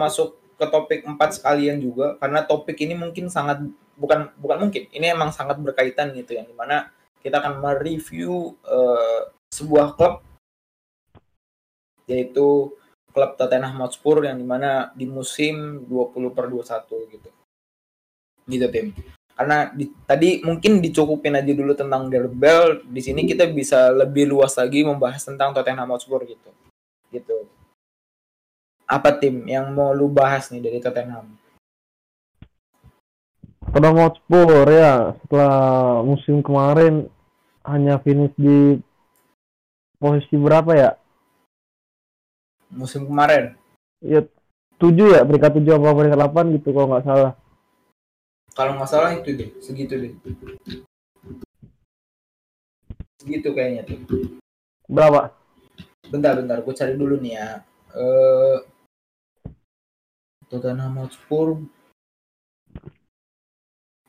[0.00, 3.60] masuk ke topik empat sekalian juga karena topik ini mungkin sangat
[4.00, 6.88] bukan bukan mungkin ini emang sangat berkaitan gitu ya di mana
[7.20, 10.24] kita akan mereview uh, sebuah klub
[12.08, 12.72] yaitu
[13.12, 17.30] klub Tottenham Hotspur yang di mana di musim 20 per 21 gitu.
[18.50, 18.86] Gitu tim.
[19.36, 24.58] Karena di, tadi mungkin dicukupin aja dulu tentang Bale di sini kita bisa lebih luas
[24.58, 26.50] lagi membahas tentang Tottenham Hotspur gitu.
[27.10, 27.59] Gitu
[28.90, 31.30] apa tim yang mau lu bahas nih dari Tottenham?
[33.70, 35.14] Tottenham Hotspur ya.
[35.22, 35.54] Setelah
[36.02, 37.06] musim kemarin
[37.62, 38.82] hanya finish di
[39.94, 40.90] posisi berapa ya?
[42.74, 43.54] Musim kemarin?
[44.02, 44.26] Ya
[44.82, 45.22] tujuh ya.
[45.22, 47.32] Peringkat tujuh apa peringkat delapan gitu kalau nggak salah.
[48.58, 50.12] Kalau nggak salah itu deh segitu deh.
[53.22, 54.02] Segitu kayaknya tuh.
[54.90, 55.30] Berapa?
[56.10, 56.58] Bentar bentar.
[56.66, 57.62] Gue cari dulu nih ya.
[57.94, 58.79] Eh
[60.50, 61.62] Tottenham Hotspur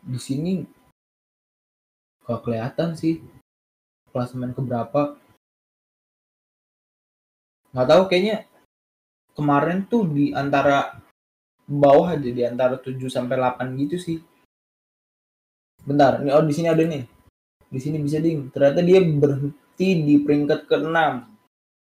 [0.01, 0.65] di sini
[2.25, 3.21] gak kelihatan sih
[4.09, 5.21] klasemen keberapa.
[7.71, 8.49] Nggak tahu kayaknya
[9.37, 10.97] kemarin tuh di antara
[11.69, 14.17] bawah aja di antara 7 sampai 8 gitu sih.
[15.85, 17.05] Bentar ini oh di sini ada nih
[17.69, 18.49] di sini bisa ding.
[18.49, 20.97] Ternyata dia berhenti di peringkat ke-6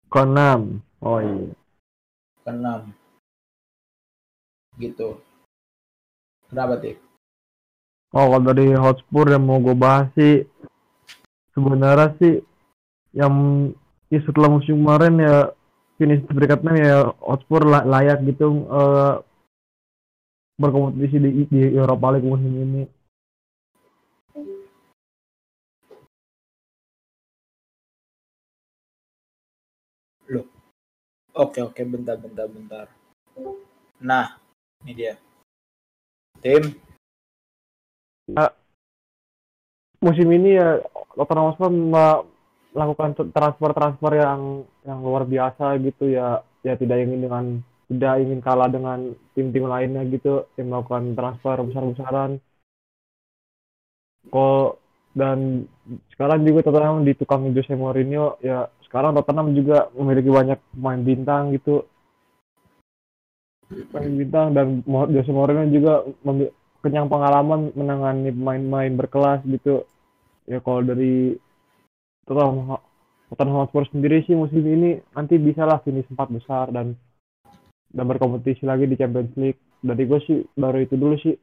[0.10, 0.42] ke-6
[1.06, 1.54] oh iya.
[2.42, 2.68] Ke-6
[4.78, 5.18] gitu
[6.48, 6.98] kenapa Tik?
[8.14, 10.46] oh kalau dari Hotspur yang mau gue bahas sih
[11.58, 12.40] sebenarnya sih
[13.18, 13.34] yang
[14.14, 15.52] ya setelah musim kemarin ya
[15.98, 19.20] finish 6 ya Hotspur layak gitu uh,
[20.58, 22.84] berkompetisi di, di Eropa League musim ini
[30.28, 30.44] Loh.
[31.40, 32.92] Oke, oke, bentar, bentar, bentar.
[34.04, 34.36] Nah,
[34.88, 35.14] ini dia.
[36.40, 36.64] Tim.
[38.32, 38.48] Nah,
[40.00, 40.80] musim ini ya
[41.12, 41.72] Tottenham Hotspur
[42.72, 46.40] melakukan transfer-transfer yang yang luar biasa gitu ya.
[46.64, 47.46] Ya tidak ingin dengan
[47.92, 52.40] tidak ingin kalah dengan tim-tim lainnya gitu yang melakukan transfer besar-besaran.
[54.32, 54.80] Kok
[55.18, 55.68] dan
[56.16, 61.84] sekarang juga Tottenham ditukang Jose Mourinho ya sekarang Tottenham juga memiliki banyak pemain bintang gitu
[63.68, 66.08] pemain bintang dan Jose Mourinho juga
[66.82, 69.84] kenyang pengalaman menangani pemain-pemain berkelas gitu.
[70.48, 71.36] Ya kalau dari
[72.24, 72.80] Tottenham
[73.28, 76.96] Tottenham Hotspur sendiri sih musim ini nanti bisa lah finish empat besar dan
[77.92, 79.60] dan berkompetisi lagi di Champions League.
[79.84, 81.36] Dari gue sih baru itu dulu sih.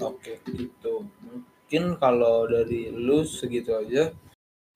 [0.00, 1.04] Oke gitu.
[1.20, 4.08] Mungkin kalau dari lu segitu aja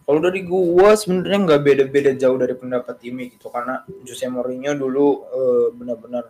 [0.02, 5.06] kalau dari gua sebenarnya nggak beda-beda jauh dari pendapat Timi gitu karena Jose Mourinho dulu
[5.30, 6.24] uh, benar-benar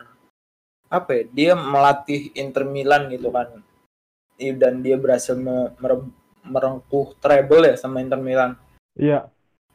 [0.93, 3.65] apa ya dia melatih Inter Milan gitu kan
[4.37, 5.39] dan dia berhasil
[6.43, 8.59] merengkuh treble ya sama Inter Milan.
[8.99, 9.31] Iya.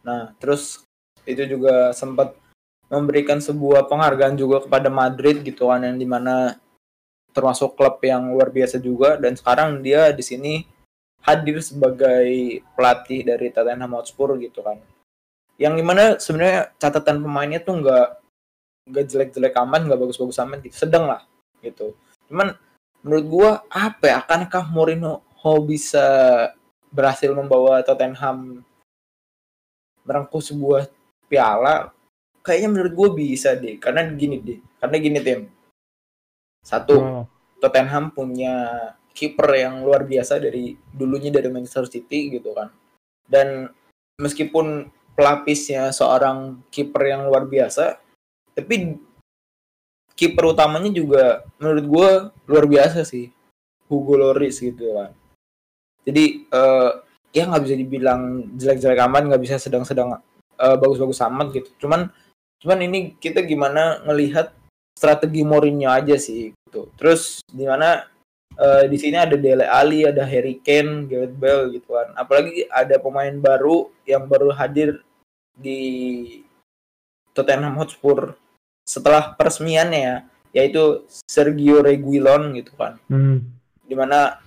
[0.06, 0.86] Nah terus
[1.26, 2.36] itu juga sempat
[2.88, 6.56] memberikan sebuah penghargaan juga kepada Madrid gitu kan yang di mana
[7.36, 10.54] termasuk klub yang luar biasa juga dan sekarang dia di sini
[11.24, 14.80] hadir sebagai pelatih dari Tottenham Hotspur gitu kan.
[15.58, 18.08] Yang di mana sebenarnya catatan pemainnya tuh nggak
[18.88, 21.26] nggak jelek-jelek aman, nggak bagus-bagus aman gitu, sedang lah
[21.60, 21.98] gitu.
[22.32, 22.56] Cuman
[23.04, 25.24] menurut gua apa ya, akankah Mourinho
[25.64, 26.06] bisa
[26.92, 28.64] berhasil membawa Tottenham
[30.08, 30.88] merengkuh sebuah
[31.28, 31.92] piala?
[32.44, 35.52] Kayaknya menurut gua bisa deh, karena gini deh, karena gini tim.
[36.64, 37.24] Satu, hmm.
[37.60, 38.56] Tottenham punya
[39.18, 42.70] kiper yang luar biasa dari dulunya dari Manchester City gitu kan.
[43.26, 43.66] Dan
[44.22, 47.98] meskipun pelapisnya seorang kiper yang luar biasa,
[48.54, 49.02] tapi
[50.14, 52.10] kiper utamanya juga menurut gue
[52.46, 53.34] luar biasa sih.
[53.90, 55.16] Hugo Lloris gitu kan.
[56.06, 57.02] Jadi uh,
[57.32, 58.22] ya nggak bisa dibilang
[58.54, 60.20] jelek-jelek aman, nggak bisa sedang-sedang
[60.60, 61.70] uh, bagus-bagus amat gitu.
[61.82, 62.12] Cuman
[62.62, 64.52] cuman ini kita gimana ngelihat
[64.94, 66.92] strategi Mourinho aja sih gitu.
[67.00, 68.12] Terus gimana
[68.58, 72.12] uh, di sini ada Dele Ali, ada Harry Kane, Gareth Bale gitu kan.
[72.18, 75.02] Apalagi ada pemain baru yang baru hadir
[75.58, 75.80] di
[77.32, 78.34] Tottenham Hotspur
[78.84, 80.16] setelah peresmiannya ya,
[80.58, 82.98] yaitu Sergio Reguilon gitu kan.
[83.08, 83.46] Hmm.
[83.86, 84.42] Di mana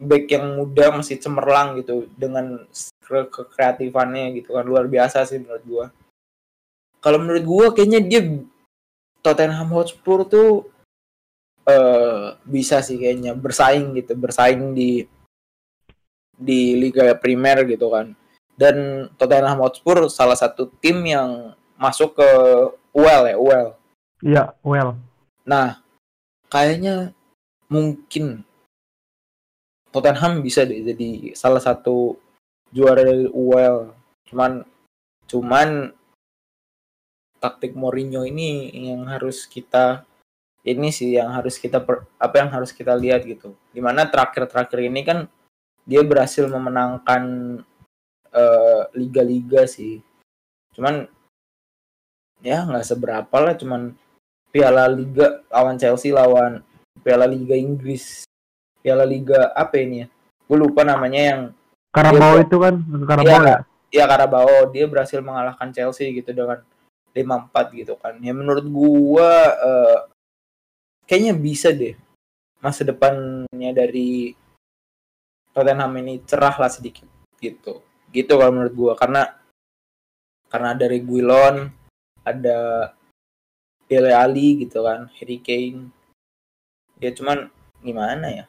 [0.00, 2.66] back yang muda masih cemerlang gitu dengan
[3.04, 5.86] ke kekreatifannya gitu kan luar biasa sih menurut gua.
[7.04, 8.20] Kalau menurut gua kayaknya dia
[9.20, 10.73] Tottenham Hotspur tuh
[11.68, 15.04] uh, bisa sih kayaknya bersaing gitu bersaing di
[16.34, 18.16] di Liga Primer gitu kan
[18.54, 22.30] dan Tottenham Hotspur salah satu tim yang masuk ke
[22.94, 23.68] UEL ya UEL
[24.24, 24.96] Iya, well.
[25.44, 25.84] Nah,
[26.48, 27.12] kayaknya
[27.68, 28.40] mungkin
[29.92, 32.16] Tottenham bisa deh jadi salah satu
[32.72, 33.92] juara dari UEL.
[34.24, 34.64] Cuman
[35.28, 35.92] cuman
[37.36, 40.08] taktik Mourinho ini yang harus kita
[40.64, 43.52] ini sih yang harus kita per, apa yang harus kita lihat gitu.
[43.68, 45.28] Di mana terakhir-terakhir ini kan
[45.84, 47.22] dia berhasil memenangkan
[48.32, 50.00] eh, liga-liga uh, sih.
[50.72, 51.04] Cuman
[52.40, 53.92] ya nggak seberapa lah cuman
[54.48, 56.64] Piala Liga lawan Chelsea lawan
[57.04, 58.24] Piala Liga Inggris
[58.80, 60.06] Piala Liga apa ini ya?
[60.48, 61.40] Gue lupa namanya yang
[61.94, 62.74] Karabau itu kan?
[63.06, 63.58] Karabau ya, ya?
[63.92, 66.64] ya Karabau dia berhasil mengalahkan Chelsea gitu dengan
[67.14, 68.18] 5-4 gitu kan.
[68.18, 69.30] Ya menurut gua
[69.62, 69.98] uh,
[71.08, 71.94] kayaknya bisa deh.
[72.60, 74.32] Masa depannya dari
[75.52, 77.06] Tottenham ini cerah lah sedikit
[77.38, 77.84] gitu.
[78.10, 78.92] Gitu kalau menurut gua.
[78.96, 79.28] Karena
[80.48, 81.66] karena dari Guilon
[82.24, 82.90] ada
[83.84, 85.92] Dele Ali gitu kan Harry Kane.
[87.02, 87.52] Ya cuman
[87.84, 88.44] gimana ya?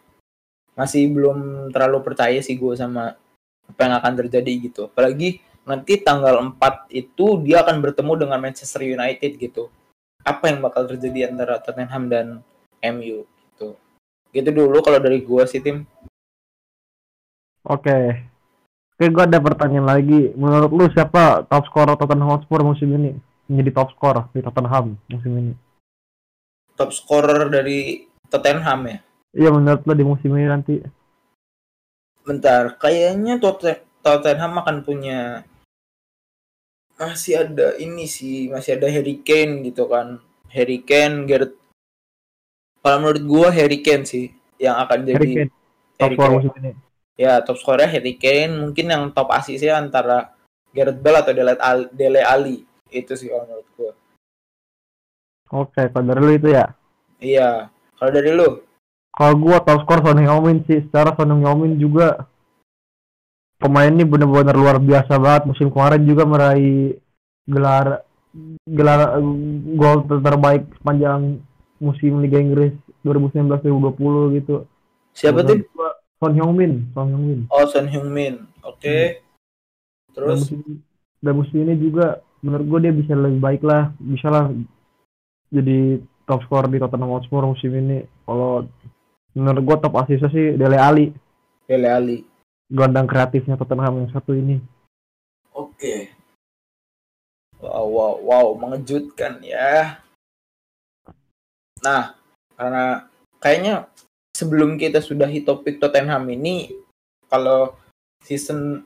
[0.76, 3.16] Masih belum terlalu percaya sih gue sama
[3.66, 4.82] apa yang akan terjadi gitu.
[4.88, 9.74] Apalagi nanti tanggal 4 itu dia akan bertemu dengan Manchester United gitu
[10.26, 12.26] apa yang bakal terjadi antara Tottenham dan
[12.82, 13.78] MU gitu
[14.34, 15.86] gitu dulu kalau dari gue sih tim
[17.64, 17.98] oke
[18.98, 23.14] oke gue ada pertanyaan lagi menurut lu siapa top scorer Tottenham Hotspur musim ini
[23.50, 25.54] menjadi top skor di Tottenham musim ini.
[26.76, 28.98] Top scorer dari Tottenham ya?
[29.36, 30.76] Iya menurut lo di musim ini nanti.
[32.26, 33.38] Bentar, kayaknya
[34.02, 35.46] Tottenham akan punya
[36.96, 40.20] masih ada ini sih, masih ada Harry Kane gitu kan.
[40.52, 41.56] Harry Kane, Gareth.
[42.80, 45.52] Kalau menurut gua Harry Kane sih yang akan jadi Harry Kane.
[45.96, 46.72] top scorer musim ini.
[47.16, 50.36] Ya, top skornya Harry Kane, mungkin yang top asisnya antara
[50.76, 51.32] Gareth Bale atau
[51.96, 53.92] Dele Ali itu sih kalau menurut gue
[55.52, 56.66] oke kalau dari lu itu ya
[57.20, 57.50] iya
[57.98, 58.50] kalau dari lu
[59.16, 62.28] kalau gue top skor Son Heung-min sih secara Son Heung-min juga
[63.60, 67.00] pemain ini benar-benar luar biasa banget musim kemarin juga meraih
[67.48, 68.04] gelar
[68.68, 69.22] gelar
[69.80, 71.40] gol terbaik sepanjang
[71.80, 74.56] musim Liga Inggris 2019-2020 gitu.
[75.16, 75.64] Siapa tuh?
[76.20, 77.40] Son Heung-min, Son Heung-min.
[77.52, 78.48] Oh, Son Heung-min.
[78.64, 78.80] Oke.
[78.82, 79.02] Okay.
[79.20, 79.24] Hmm.
[80.16, 80.60] Terus dan musim,
[81.20, 84.48] dan musim ini juga menurut gue dia bisa lebih baik lah bisa lah
[85.52, 88.64] jadi top scorer di Tottenham Hotspur musim ini kalau
[89.36, 91.12] menurut gue top asisnya sih Dele Ali
[91.68, 92.18] Dele Ali
[92.72, 94.62] gondang kreatifnya Tottenham yang satu ini
[95.54, 96.00] oke okay.
[97.62, 100.02] wow wow wow mengejutkan ya
[101.84, 102.18] nah
[102.56, 103.06] karena
[103.38, 103.86] kayaknya
[104.36, 106.74] sebelum kita sudahi topik Tottenham ini
[107.30, 107.76] kalau
[108.24, 108.84] season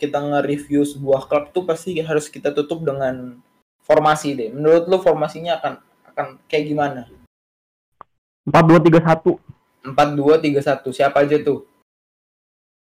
[0.00, 3.36] kita nge-review sebuah klub tuh pasti harus kita tutup dengan
[3.84, 4.48] formasi deh.
[4.52, 5.72] Menurut lu formasinya akan
[6.14, 7.02] akan kayak gimana?
[8.48, 9.36] Empat dua tiga satu.
[9.84, 10.88] Empat dua tiga satu.
[10.92, 11.68] Siapa aja tuh?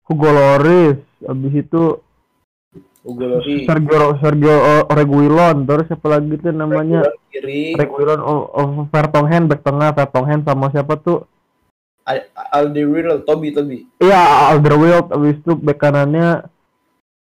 [0.08, 0.98] Hugo Loris.
[1.22, 1.82] Abis itu
[3.02, 3.66] Hugo Loris.
[3.66, 4.56] Sergio Sergio
[4.90, 5.66] Reguilon.
[5.66, 7.06] Terus siapa lagi tuh namanya?
[7.30, 7.76] Reguilon.
[7.78, 9.90] Reguilon oh, oh, Vertonghen back tengah.
[9.94, 11.26] Vertonghen sama siapa tuh?
[12.50, 13.86] Alderweireld, Toby Toby.
[14.02, 15.14] Iya, Alderweireld.
[15.14, 16.44] Abis itu back kanannya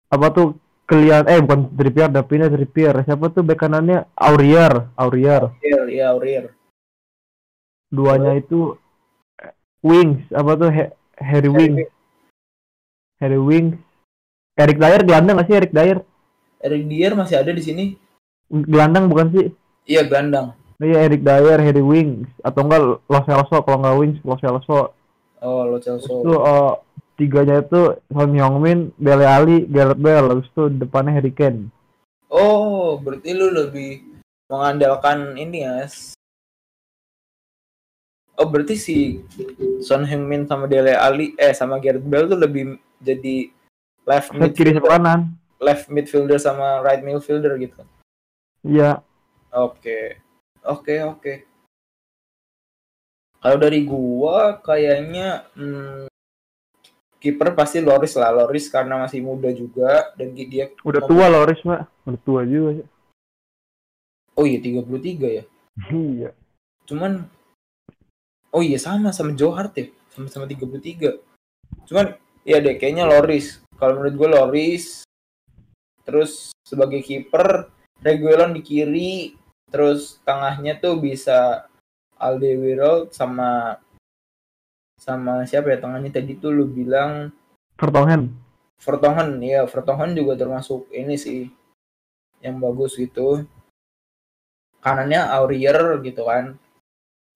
[0.09, 0.57] apa tuh
[0.89, 6.45] kalian eh bukan Trippier Davina Trippier siapa tuh bek kanannya Aurier Aurier Aurier ya Aurier
[7.93, 8.41] duanya oh.
[8.41, 8.61] itu
[9.85, 10.85] Wings apa tuh He
[11.21, 11.93] Harry Wings
[13.19, 13.79] Harry Wings.
[14.59, 15.99] Eric Dyer gelandang nggak sih Eric Dyer?
[16.59, 17.85] Eric Dyer masih ada di sini.
[18.51, 19.47] Gelandang bukan sih?
[19.87, 20.55] Iya gelandang.
[20.83, 22.27] Iya Eric Dyer Harry Wings.
[22.43, 24.99] Atau enggak Lo Celso kalau enggak Wings Lo Celso
[25.39, 26.75] oh Lo Celso itu uh,
[27.19, 31.67] tiganya itu Son Heung-min, Dele Ali, Gareth Bale, habis itu depannya Harry Kane.
[32.31, 34.07] Oh, berarti lu lebih
[34.47, 35.91] mengandalkan ini ya.
[38.39, 39.19] Oh, berarti si
[39.83, 43.51] Son Heung-min sama Dele Ali eh sama Gareth Bale tuh lebih jadi
[44.05, 45.21] left mid kiri sama kanan.
[45.59, 47.83] Left midfielder sama right midfielder gitu.
[48.63, 49.03] Iya.
[49.51, 50.23] Oke.
[50.63, 51.35] Oke, oke.
[53.39, 56.09] Kalau dari gua kayaknya hmm,
[57.19, 61.87] kiper pasti Loris lah Loris karena masih muda juga dan dia udah tua Loris mah
[62.07, 62.87] udah tua juga ya
[64.39, 65.45] oh iya 33 ya
[65.91, 66.31] iya
[66.87, 67.27] cuman
[68.55, 71.19] oh iya sama sama Johart ya sama-sama 33
[71.91, 72.15] cuman
[72.49, 75.05] ya deh kayaknya Loris kalau menurut gue Loris
[76.09, 77.69] terus sebagai kiper
[78.01, 79.13] Reguilon di kiri
[79.69, 81.69] terus tengahnya tuh bisa
[82.17, 83.77] Alderweireld sama
[84.97, 87.29] sama siapa ya tengahnya tadi tuh lu bilang
[87.77, 88.33] Vertonghen.
[88.81, 91.53] Vertonghen ya Vertonghen juga termasuk ini sih
[92.41, 93.45] yang bagus gitu
[94.81, 96.57] kanannya Aurier gitu kan.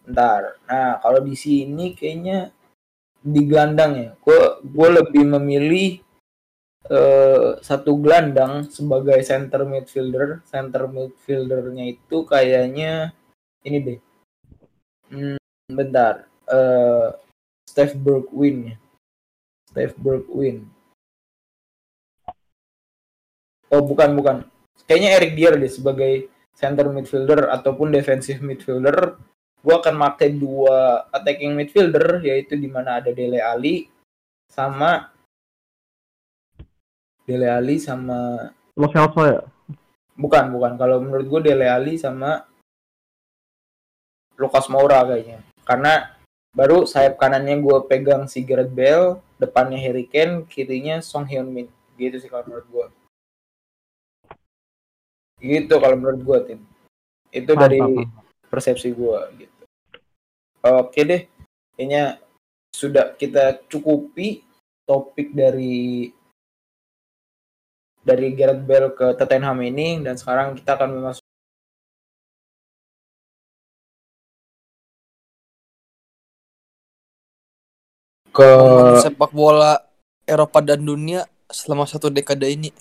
[0.02, 0.58] Ntar.
[0.66, 2.50] Nah, kalau di sini kayaknya
[3.22, 4.10] di gelandang ya.
[4.18, 6.02] Gue gue lebih memilih
[6.90, 10.42] eh, satu gelandang sebagai center midfielder.
[10.44, 13.14] Center midfieldernya itu kayaknya
[13.62, 13.98] ini deh.
[15.08, 15.38] Hmm,
[15.70, 16.26] bentar.
[16.50, 17.08] Eh,
[17.64, 18.76] Steve Bergwijn ya.
[19.70, 20.66] Steve Bergwijn.
[23.72, 24.36] Oh bukan bukan.
[24.84, 29.16] Kayaknya Eric Dier deh sebagai center midfielder ataupun defensive midfielder.
[29.62, 33.86] Gue akan pakai dua attacking midfielder yaitu di mana ada Dele Ali
[34.50, 35.14] sama
[37.22, 39.42] Dele Ali sama Lo Celso ya?
[40.18, 40.72] bukan bukan.
[40.74, 42.42] Kalau menurut gue Dele Ali sama
[44.34, 45.46] Lucas Moura kayaknya.
[45.62, 46.10] Karena
[46.50, 51.70] baru sayap kanannya gue pegang si Gareth Bale depannya Harry Kane kirinya Song Hyun Min.
[51.94, 52.86] Gitu sih kalau menurut gue
[55.42, 56.60] gitu kalau menurut gue tim.
[57.34, 58.10] Itu dari Mantap.
[58.46, 59.51] persepsi gue gitu
[60.62, 61.22] oke deh
[61.74, 62.22] kayaknya
[62.72, 64.42] sudah kita cukupi
[64.86, 66.10] topik dari
[68.02, 71.30] dari Gareth Bale ke Tottenham ini dan sekarang kita akan memasuki
[78.32, 78.50] ke
[79.04, 79.76] sepak bola
[80.24, 82.72] Eropa dan dunia selama satu dekade ini.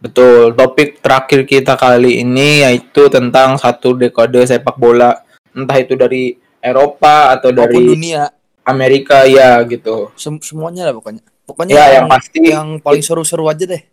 [0.00, 5.22] betul topik terakhir kita kali ini yaitu tentang satu dekade sepak bola
[5.52, 8.32] entah itu dari Eropa atau Maupun dari dunia,
[8.64, 11.20] Amerika ya gitu sem- semuanya lah pokoknya.
[11.44, 13.84] Pokoknya ya yang yang, pasti yang paling seru-seru aja deh.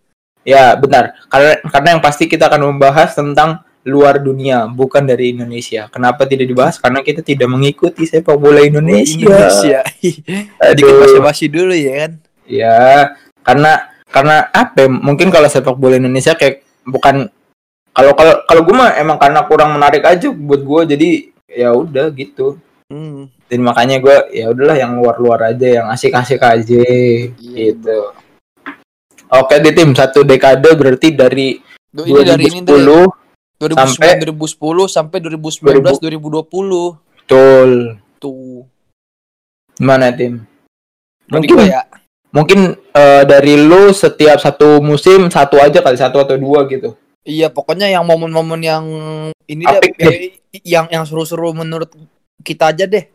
[0.47, 1.19] Ya, benar.
[1.27, 5.91] Karena karena yang pasti kita akan membahas tentang luar dunia, bukan dari Indonesia.
[5.91, 6.79] Kenapa tidak dibahas?
[6.79, 9.19] Karena kita tidak mengikuti sepak bola Indonesia.
[9.19, 9.79] Indonesia.
[10.77, 11.01] Dikit Aduh.
[11.03, 12.11] basa-basi dulu ya kan.
[12.47, 12.79] Ya,
[13.43, 13.71] karena
[14.07, 14.85] karena apa?
[14.85, 17.29] ya, Mungkin kalau sepak bola Indonesia kayak bukan
[17.91, 21.09] kalau kalau kalau gue mah emang karena kurang menarik aja buat gue jadi
[21.51, 22.57] ya udah gitu.
[22.91, 23.31] Hmm.
[23.47, 27.31] Dan makanya gue ya udahlah yang luar-luar aja, yang asik-asik aja Iya,
[27.75, 28.11] gitu.
[29.31, 31.55] Oke di tim satu dekade berarti dari
[31.87, 33.07] Duh, ini dari ini dari 2010
[33.61, 36.99] 2009 sampai- 2010 sampai 2019 2020.
[37.15, 37.69] betul.
[38.19, 38.67] Tuh.
[39.79, 40.43] Gimana tim?
[41.31, 41.87] Mungkin ya.
[42.31, 46.95] mungkin eh, dari lu setiap satu musim satu aja kali satu atau dua gitu.
[47.21, 48.85] Iya, pokoknya yang momen-momen yang
[49.51, 51.91] ini deh, eh, yang yang seru-seru menurut
[52.39, 53.05] kita aja deh.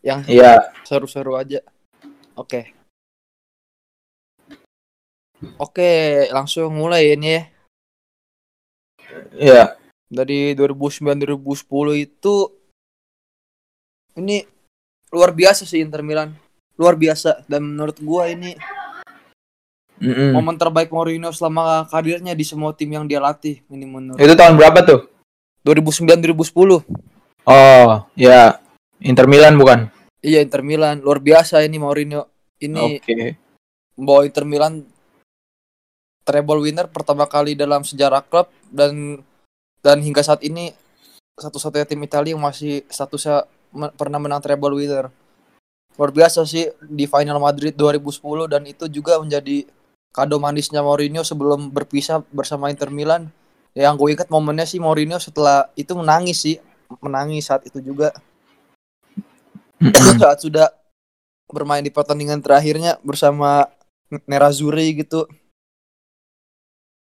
[0.00, 0.70] Yang Iya.
[0.86, 1.60] seru-seru aja.
[2.38, 2.70] Oke.
[5.56, 5.90] Oke,
[6.30, 7.42] langsung mulai ini ya.
[9.34, 9.62] Iya.
[10.10, 12.34] Dari 2009 2010 itu
[14.18, 14.42] ini
[15.10, 16.34] luar biasa sih Inter Milan.
[16.80, 18.56] Luar biasa dan menurut gua ini
[20.00, 20.32] Mm-mm.
[20.32, 23.60] momen terbaik Mourinho selama karirnya di semua tim yang dia latih.
[23.68, 25.00] Ini menurut Itu tahun berapa tuh?
[25.64, 26.84] 2009 2010.
[27.48, 28.60] Oh, ya.
[29.00, 29.88] Inter Milan bukan?
[30.20, 32.28] Iya Inter Milan luar biasa ini Mourinho.
[32.60, 33.40] Ini Oke.
[33.96, 34.84] membawa Inter Milan
[36.20, 39.24] treble winner pertama kali dalam sejarah klub dan
[39.80, 40.76] dan hingga saat ini
[41.40, 45.08] satu-satunya tim Italia yang masih statusnya me- pernah menang treble winner.
[45.96, 48.20] Luar biasa sih di final Madrid 2010
[48.52, 49.64] dan itu juga menjadi
[50.12, 53.32] kado manisnya Mourinho sebelum berpisah bersama Inter Milan.
[53.74, 56.56] Yang gue ingat momennya sih Mourinho setelah itu menangis sih,
[56.98, 58.10] menangis saat itu juga
[59.80, 60.18] Mm-mm.
[60.20, 60.68] saat sudah
[61.48, 63.70] bermain di pertandingan terakhirnya bersama
[64.26, 65.26] Nerazzurri gitu.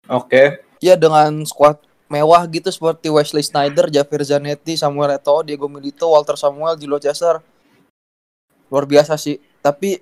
[0.06, 0.62] Oke.
[0.78, 1.82] Ya dengan skuad
[2.12, 7.42] mewah gitu seperti Wesley Snyder, Javier Zanetti, Samuel Eto'o, Diego Milito, Walter Samuel, Julio Cesar.
[8.70, 9.42] Luar biasa sih.
[9.64, 9.98] Tapi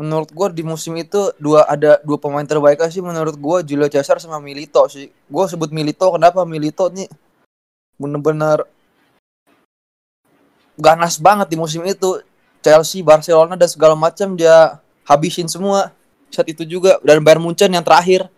[0.00, 4.16] menurut gua di musim itu dua ada dua pemain terbaik sih menurut gua Julio Cesar
[4.16, 5.12] sama Milito sih.
[5.28, 7.04] Gua sebut Milito kenapa Milito nih
[8.00, 8.64] bener-bener
[10.80, 12.24] ganas banget di musim itu.
[12.60, 14.76] Chelsea, Barcelona dan segala macam dia
[15.08, 15.96] habisin semua
[16.28, 18.28] saat itu juga dan Bayern Munchen yang terakhir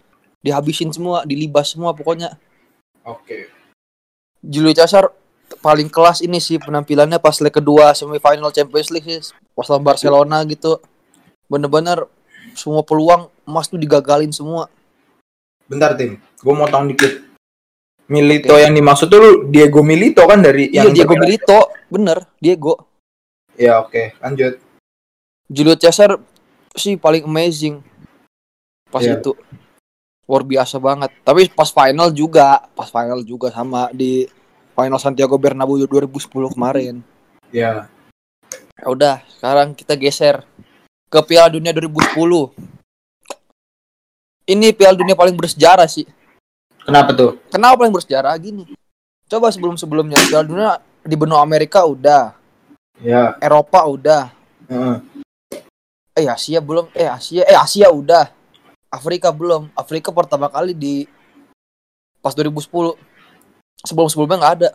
[0.43, 2.39] dihabisin semua, dilibas semua pokoknya.
[3.03, 3.51] Oke.
[4.43, 5.11] Julio Cesar
[5.59, 10.43] paling kelas ini sih penampilannya pas leg kedua semifinal Champions League sih pas lawan Barcelona
[10.47, 10.79] gitu.
[11.53, 12.09] Bener-bener
[12.57, 14.73] semua peluang emas tuh digagalin semua.
[15.69, 16.17] Bentar, Tim.
[16.41, 17.29] Gue mau tahu dikit.
[18.09, 22.89] Milito yang dimaksud tuh lu Diego Milito kan dari Iya yang Diego Milito, bener Diego.
[23.57, 24.17] Ya, oke.
[24.21, 24.61] Lanjut.
[25.49, 26.17] Julio Cesar
[26.77, 27.85] sih paling amazing
[28.93, 29.17] pas Iya.
[29.21, 29.33] itu.
[30.29, 31.13] Luar biasa banget.
[31.25, 34.29] Tapi pas final juga, pas final juga sama di
[34.77, 37.01] final Santiago Bernabeu 2010 kemarin.
[37.49, 37.89] Ya.
[38.77, 40.45] Ya udah, sekarang kita geser
[41.13, 42.17] ke Piala Dunia 2010.
[44.49, 46.09] Ini Piala Dunia paling bersejarah sih.
[46.89, 47.37] Kenapa tuh?
[47.53, 48.65] Kenapa paling bersejarah gini?
[49.29, 50.73] Coba sebelum-sebelumnya Piala Dunia
[51.05, 52.33] di benua Amerika udah,
[53.03, 53.35] Ya.
[53.43, 54.31] Eropa udah,
[54.71, 54.97] Heeh.
[56.17, 58.31] eh Asia belum, eh Asia, eh Asia udah,
[58.89, 59.69] Afrika belum.
[59.75, 61.05] Afrika pertama kali di
[62.25, 62.97] pas 2010.
[63.83, 64.71] Sebelum-sebelumnya nggak ada.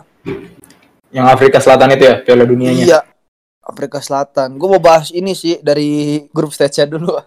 [1.15, 2.83] Yang Afrika Selatan itu ya, Piala Dunianya.
[2.83, 2.99] Iya.
[3.68, 4.55] Afrika Selatan.
[4.55, 7.20] Gue mau bahas ini sih dari grup stage dulu.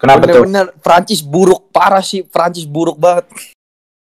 [0.00, 0.44] Kenapa tuh?
[0.48, 2.24] Bener-bener Prancis buruk parah sih.
[2.24, 3.28] Prancis buruk banget.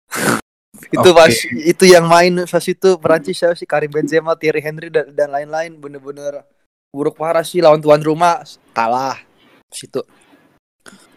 [0.94, 1.18] itu Oke.
[1.18, 5.34] pas itu yang main pas itu Prancis siapa sih Karim Benzema, Thierry Henry dan, dan
[5.34, 6.46] lain-lain bener-bener
[6.94, 9.18] buruk parah sih lawan tuan rumah kalah
[9.68, 10.02] pas itu.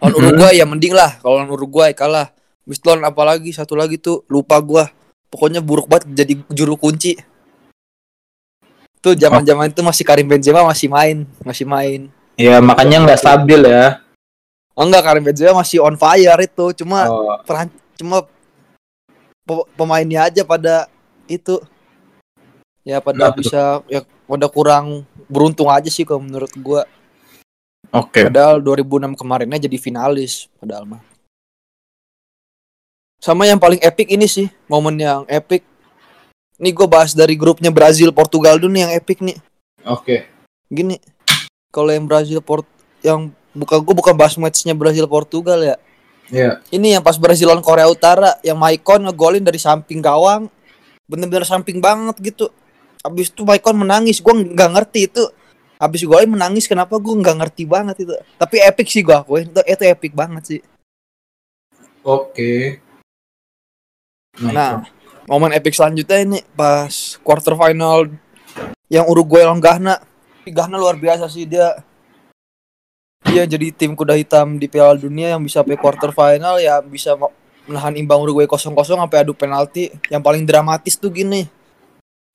[0.00, 0.18] Lawan Mhm.
[0.18, 2.32] Uruguay ya mending lah kalau lawan Uruguay kalah.
[2.64, 4.88] Bis lawan apa lagi satu lagi tuh lupa gua.
[5.30, 7.14] Pokoknya buruk banget jadi juru kunci.
[9.00, 12.12] Tuh zaman-zaman itu masih Karim Benzema masih main, masih main.
[12.36, 14.04] Ya makanya nggak stabil ya.
[14.76, 18.28] Oh enggak Karim Benzema masih on fire itu, cuma Oh, peran cuma
[19.44, 20.84] pe- pemainnya aja pada
[21.24, 21.60] itu
[22.84, 23.40] ya pada tuh?
[23.40, 26.84] bisa ya pada kurang beruntung aja sih kalau menurut gua.
[27.90, 28.28] Oke.
[28.28, 31.02] Padahal 2006 kemarinnya jadi finalis padahal mah.
[33.20, 35.64] Sama yang paling epic ini sih, momen yang epic.
[36.60, 39.40] Ini gue bahas dari grupnya Brazil Portugal dulu nih yang epic nih.
[39.88, 40.28] Oke.
[40.68, 41.00] Gini,
[41.72, 42.68] kalau yang Brazil Port
[43.00, 45.76] yang buka gue bukan bahas matchnya Brazil Portugal ya.
[46.28, 46.60] Iya.
[46.68, 50.52] Ini yang pas Brazil lawan Korea Utara yang Maicon ngegolin dari samping gawang.
[51.08, 52.52] Bener-bener samping banget gitu.
[53.00, 54.20] Habis itu Maicon menangis.
[54.20, 55.24] Gua nggak ngerti itu.
[55.80, 58.12] Habis golin menangis kenapa gua nggak ngerti banget itu.
[58.36, 59.48] Tapi epic sih gua akuin.
[59.48, 60.60] Itu, itu epic banget sih.
[62.04, 62.84] Oke.
[64.44, 64.84] Nah,
[65.30, 68.10] momen epic selanjutnya ini pas quarter final
[68.90, 70.02] yang Uruguay lawan Ghana.
[70.42, 71.78] Ghana luar biasa sih dia.
[73.22, 77.14] Dia jadi tim kuda hitam di Piala Dunia yang bisa sampai quarter final ya bisa
[77.70, 79.94] menahan imbang Uruguay 0-0 sampai adu penalti.
[80.10, 81.46] Yang paling dramatis tuh gini.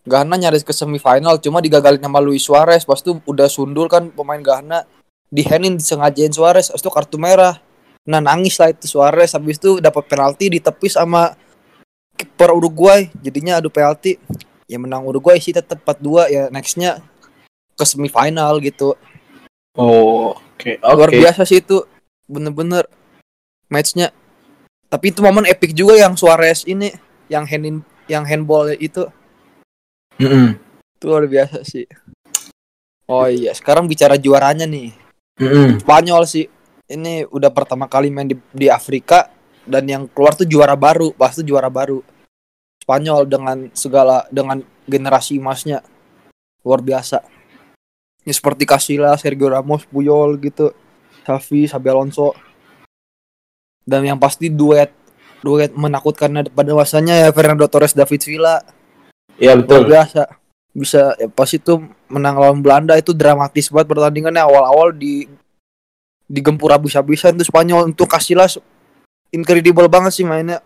[0.08, 2.88] Ghana nyaris ke semifinal cuma digagalin sama Luis Suarez.
[2.88, 4.88] Pas itu udah sundul kan pemain Ghana
[5.28, 6.72] dihenin disengajain Suarez.
[6.72, 7.60] Pas itu kartu merah.
[8.08, 9.36] Nah nangis lah itu Suarez.
[9.36, 11.36] Habis itu dapat penalti ditepis sama
[12.16, 14.18] kiper Uruguay jadinya adu penalti
[14.66, 17.04] ya menang Uruguay sih tetap 4-2 ya nextnya
[17.76, 18.96] ke semifinal gitu
[19.76, 20.80] Oh, oke.
[20.80, 21.20] luar Oke.
[21.20, 21.84] biasa sih itu
[22.32, 22.88] bener-bener
[23.68, 24.16] matchnya
[24.88, 26.96] tapi itu momen epic juga yang Suarez ini
[27.28, 29.04] yang handin yang handball itu
[30.16, 30.56] Mm-mm.
[30.96, 31.84] itu luar biasa sih
[33.12, 34.96] oh iya sekarang bicara juaranya nih
[35.44, 35.84] Mm-mm.
[35.84, 36.48] Spanyol sih
[36.88, 39.28] ini udah pertama kali main di, di Afrika
[39.66, 42.02] dan yang keluar tuh juara baru pasti juara baru.
[42.86, 45.82] Spanyol dengan segala dengan generasi emasnya.
[46.62, 47.22] Luar biasa.
[48.26, 50.74] Ini seperti Casillas, Sergio Ramos, Puyol gitu.
[51.26, 52.34] Xavi, Xabi Alonso.
[53.86, 54.94] Dan yang pasti duet
[55.46, 58.62] duet menakutkan pada masanya ya Fernando Torres, David Villa.
[59.38, 59.86] Luar betul.
[59.90, 60.24] biasa.
[60.76, 64.42] Bisa ya, pas itu menang lawan Belanda itu dramatis banget pertandingannya.
[64.46, 65.26] Awal-awal di
[66.26, 67.94] digempur habis-habisan tuh Spanyol.
[67.94, 68.58] Untuk Casillas
[69.34, 70.62] incredible banget sih mainnya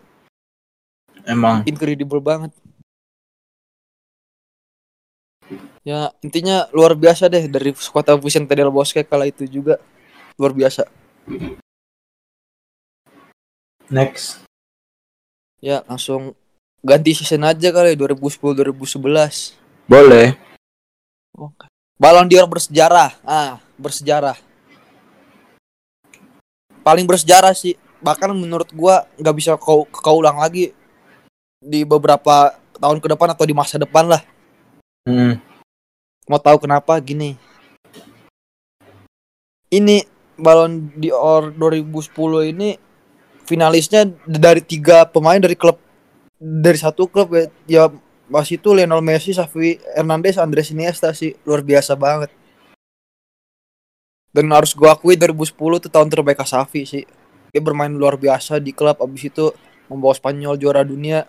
[1.28, 1.62] Emang.
[1.68, 2.52] incredible banget
[5.80, 9.80] ya intinya luar biasa deh dari kota Vicente del Bosque kala itu juga
[10.36, 10.84] luar biasa
[13.90, 14.44] Next.
[15.58, 16.36] ya langsung
[16.80, 20.38] ganti season aja kali 2010 2011 Boleh.
[21.98, 23.18] Balon d'Or bersejarah.
[23.26, 24.38] Ah, bersejarah.
[26.86, 27.74] Paling bersejarah sih.
[28.00, 30.72] Bahkan menurut gua nggak bisa kau keulang lagi
[31.60, 34.24] di beberapa tahun ke depan atau di masa depan lah.
[35.04, 35.36] Mm.
[36.26, 37.36] Mau tahu kenapa gini?
[39.70, 40.02] Ini
[40.40, 42.80] Balon d'Or 2010 ini
[43.44, 45.76] finalisnya dari tiga pemain dari klub
[46.40, 47.84] dari satu klub ya, ya
[48.30, 52.32] pas itu Lionel Messi, Xavi Hernandez, Andres Iniesta sih luar biasa banget.
[54.30, 57.04] Dan harus gua akui 2010 tuh tahun terbaik Xavi sih.
[57.50, 59.50] Dia bermain luar biasa di klub abis itu
[59.90, 61.26] membawa Spanyol juara dunia.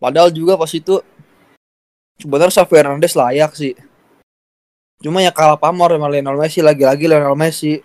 [0.00, 1.04] Padahal juga pas itu
[2.16, 3.76] sebenarnya Xavi Hernandez layak sih.
[5.00, 7.80] Cuma ya kalah pamor sama Lionel Messi lagi-lagi Lionel Messi.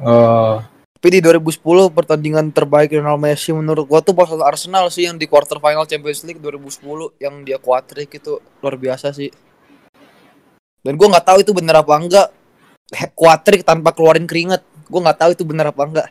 [0.00, 0.60] Oh.
[0.96, 5.28] Tapi di 2010 pertandingan terbaik Lionel Messi menurut gua tuh pas Arsenal sih yang di
[5.28, 9.32] quarter final Champions League 2010 yang dia kuatrik itu luar biasa sih.
[10.84, 12.28] Dan gua nggak tahu itu bener apa enggak
[13.16, 14.64] kuatrik tanpa keluarin keringat.
[14.86, 16.08] Gua nggak tahu itu bener apa enggak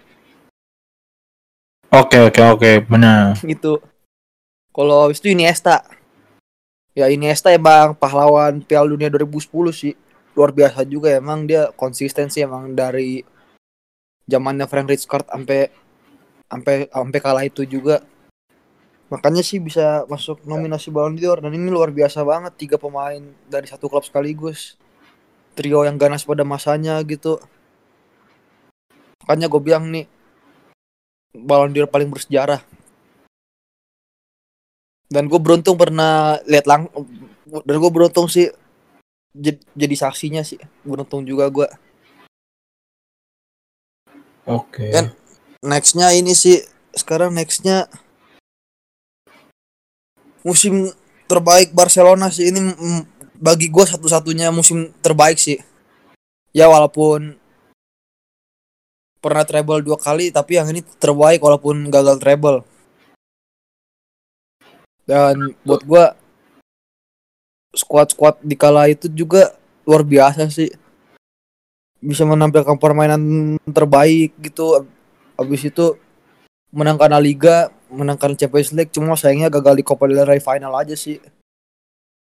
[1.95, 3.39] Oke oke oke benar.
[3.53, 3.79] gitu.
[4.75, 5.79] Kalau habis itu Iniesta.
[6.91, 9.95] Ya Iniesta emang pahlawan Piala Dunia 2010 sih.
[10.35, 13.23] Luar biasa juga emang dia konsistensi emang dari
[14.27, 15.71] zamannya Frank Rijkaard sampai
[16.51, 18.03] sampai sampai kala itu juga
[19.05, 23.69] Makanya sih bisa masuk nominasi Ballon d'Or dan ini luar biasa banget tiga pemain dari
[23.69, 24.81] satu klub sekaligus.
[25.53, 27.37] Trio yang ganas pada masanya gitu.
[29.23, 30.05] Makanya gue bilang nih
[31.31, 32.59] Ballon d'Or paling bersejarah.
[35.07, 36.91] Dan gue beruntung pernah lihat lang
[37.45, 38.51] dan gue beruntung sih
[39.31, 40.59] jad- jadi saksinya sih.
[40.83, 41.67] Beruntung juga gue.
[44.45, 44.91] Oke.
[44.91, 45.15] Kan
[45.65, 46.61] nextnya ini sih
[46.93, 47.89] sekarang nextnya
[50.45, 50.93] musim
[51.25, 52.69] terbaik Barcelona sih ini
[53.35, 55.57] bagi gue satu-satunya musim terbaik sih
[56.53, 57.33] ya walaupun
[59.25, 62.61] pernah treble dua kali tapi yang ini terbaik walaupun gagal treble.
[65.09, 66.05] Dan buat gue
[67.73, 69.57] squad-squad di kala itu juga
[69.89, 70.69] luar biasa sih.
[71.97, 74.85] Bisa menampilkan permainan terbaik gitu.
[75.41, 75.97] Habis itu
[76.69, 80.93] menangkan La Liga menangkan Champions League cuma sayangnya gagal di Copa del Rey final aja
[80.93, 81.17] sih.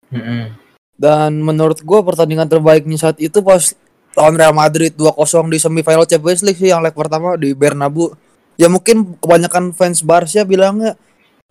[0.07, 0.55] Mm-mm.
[0.95, 3.75] dan menurut gue pertandingan terbaiknya saat itu pas
[4.17, 5.13] lawan Real Madrid 2-0
[5.53, 8.17] di semifinal Champions League sih yang leg pertama di Bernabeu.
[8.57, 10.97] Ya mungkin kebanyakan fans Barca bilangnya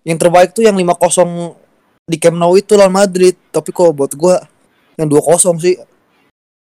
[0.02, 1.54] yang terbaik tuh yang 5-0
[2.10, 3.38] di Camp Nou itu lawan Madrid.
[3.54, 4.34] Tapi kok buat gue
[4.98, 5.78] yang 2-0 sih.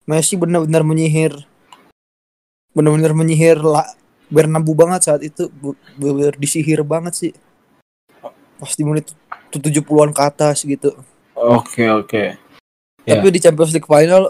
[0.07, 1.35] Messi benar-benar menyihir.
[2.71, 3.91] Benar-benar menyihir lah.
[4.31, 5.51] Bernabeu banget saat itu.
[5.51, 7.31] Bu- benar disihir banget sih.
[8.55, 9.11] Pas di menit
[9.51, 10.95] 70-an ke atas gitu.
[11.35, 12.39] Oke oke.
[13.01, 13.17] Ya.
[13.17, 14.29] tapi di Champions League final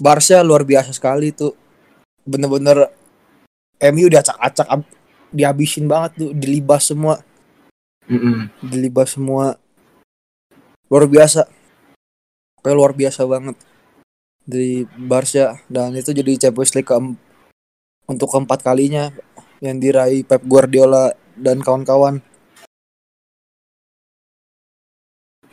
[0.00, 1.52] Barca luar biasa sekali tuh.
[2.22, 2.88] Bener-bener
[3.82, 4.94] MU diacak-acak ab-
[5.34, 7.18] dihabisin banget tuh dilibas semua.
[8.06, 8.50] Mm-mm.
[8.62, 9.58] dilibas semua.
[10.90, 11.46] Luar biasa.
[12.62, 13.56] Kayak luar biasa banget.
[14.42, 16.98] Dari Barca dan itu jadi Champions League ke
[18.10, 19.14] untuk keempat kalinya
[19.62, 22.18] yang diraih Pep Guardiola dan kawan-kawan.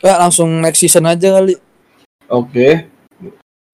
[0.02, 1.54] Ya langsung next season aja kali.
[2.26, 2.99] Oke.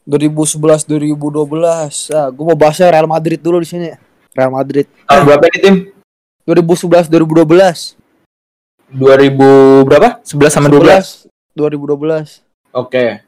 [0.07, 3.91] 2011 2012 ah gue mau bahasnya Real Madrid dulu di sini
[4.33, 5.77] Real Madrid Tahun berapa nih tim?
[6.47, 7.99] 2011 2012
[8.87, 10.23] 2000 berapa?
[10.23, 11.27] 11 sama 12.
[11.59, 12.47] 11 2012
[12.77, 13.25] Oke.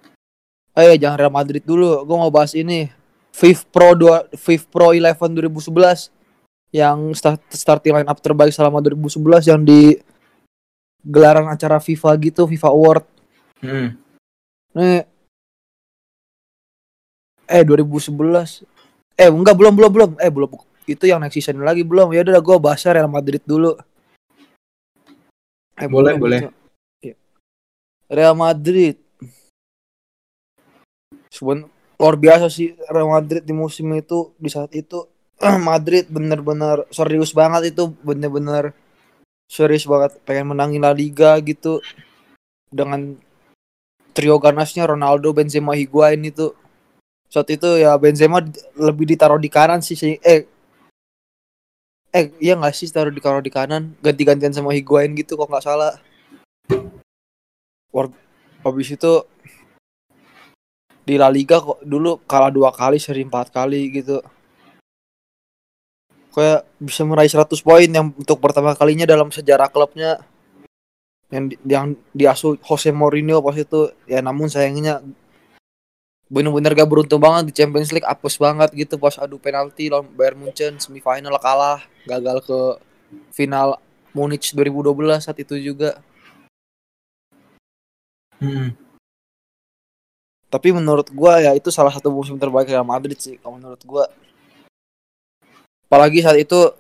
[0.77, 2.05] Eh jangan Real Madrid dulu.
[2.05, 2.93] Gue mau bahas ini.
[3.33, 5.17] FIFA Pro 2 FIFA Pro 11
[5.49, 6.13] 2011
[6.69, 9.97] yang start, starting line up terbaik selama 2011 yang di
[11.01, 13.05] gelaran acara FIFA gitu, FIFA Award.
[13.65, 13.89] Mm.
[14.77, 15.01] Nih
[17.49, 18.69] eh 2011
[19.19, 20.11] eh enggak belum belum belum.
[20.23, 20.51] Eh belum.
[20.87, 22.15] Itu yang next season lagi belum.
[22.15, 23.75] Ya udah gue bahas Real Madrid dulu.
[25.75, 26.47] Eh Boleh, boleh.
[27.03, 27.19] Iya.
[28.07, 28.95] Real Madrid.
[31.29, 31.67] Seben
[31.99, 35.11] luar biasa sih Real Madrid di musim itu di saat itu.
[35.69, 37.91] Madrid bener-bener serius banget itu.
[38.07, 38.71] Bener-bener
[39.51, 40.15] serius banget.
[40.23, 41.83] Pengen menangin La Liga gitu.
[42.71, 43.19] Dengan
[44.15, 46.55] trio ganasnya Ronaldo, Benzema, Higuain itu
[47.29, 48.41] saat itu ya Benzema
[48.73, 50.49] lebih ditaruh di kanan sih eh
[52.09, 53.93] eh iya nggak sih taruh di di kanan?
[54.01, 55.95] Ganti-gantian sama Higuain gitu kok nggak salah.
[57.93, 58.17] War-
[58.65, 59.13] habis itu
[61.05, 64.21] di La Liga kok dulu kalah dua kali seri empat kali gitu.
[66.33, 70.21] Kayak bisa meraih 100 poin yang untuk pertama kalinya dalam sejarah klubnya.
[71.29, 73.93] Yang yang diasuh Jose Mourinho pas itu.
[74.09, 75.05] Ya namun sayangnya
[76.29, 80.37] bener-bener gak beruntung banget di Champions League apes banget gitu pas adu penalti lawan Bayern
[80.37, 82.59] Munchen semifinal kalah gagal ke
[83.33, 83.81] final
[84.13, 85.97] Munich 2012 saat itu juga.
[88.39, 88.71] Mm.
[90.49, 94.07] tapi menurut gua ya itu salah satu musim terbaik Real Madrid sih kalau menurut gua.
[95.91, 96.71] Apalagi saat itu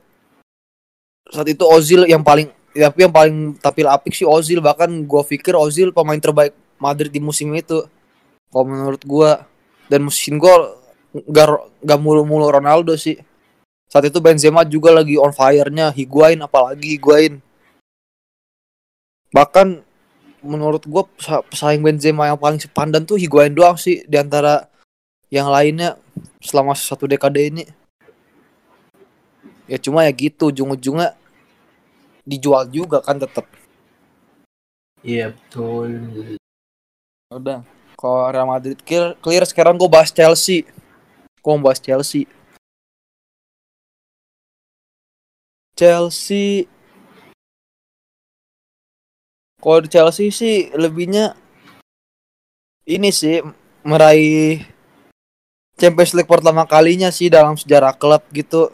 [1.29, 4.63] saat itu Ozil yang paling ya, tapi yang paling tampil apik sih Ozil.
[4.63, 7.85] Bahkan gua pikir Ozil pemain terbaik Madrid di musim itu
[8.49, 9.45] kalau menurut gua
[9.89, 10.77] dan musim gol
[11.29, 11.49] gak,
[11.85, 13.17] gak mulu-mulu Ronaldo sih.
[13.89, 17.41] Saat itu Benzema juga lagi on fire-nya Higuain apalagi Higuain.
[19.33, 19.81] Bahkan
[20.45, 24.69] menurut gua pesa- pesaing Benzema yang paling sepandan tuh Higuain doang sih di antara
[25.33, 25.97] yang lainnya
[26.41, 27.65] selama satu dekade ini.
[29.69, 31.13] Ya cuma ya gitu ujung-ujungnya
[32.25, 33.49] dijual juga kan tetap
[35.05, 35.89] Iya betul.
[37.29, 37.61] udah
[37.99, 40.63] kalau Real Madrid clear, clear sekarang gue bahas Chelsea.
[41.43, 42.31] Gue mau bahas Chelsea.
[45.75, 46.71] Chelsea.
[49.59, 51.35] Kalau di Chelsea sih lebihnya
[52.87, 53.43] ini sih
[53.83, 54.63] meraih
[55.75, 58.71] Champions League pertama kalinya sih dalam sejarah klub gitu.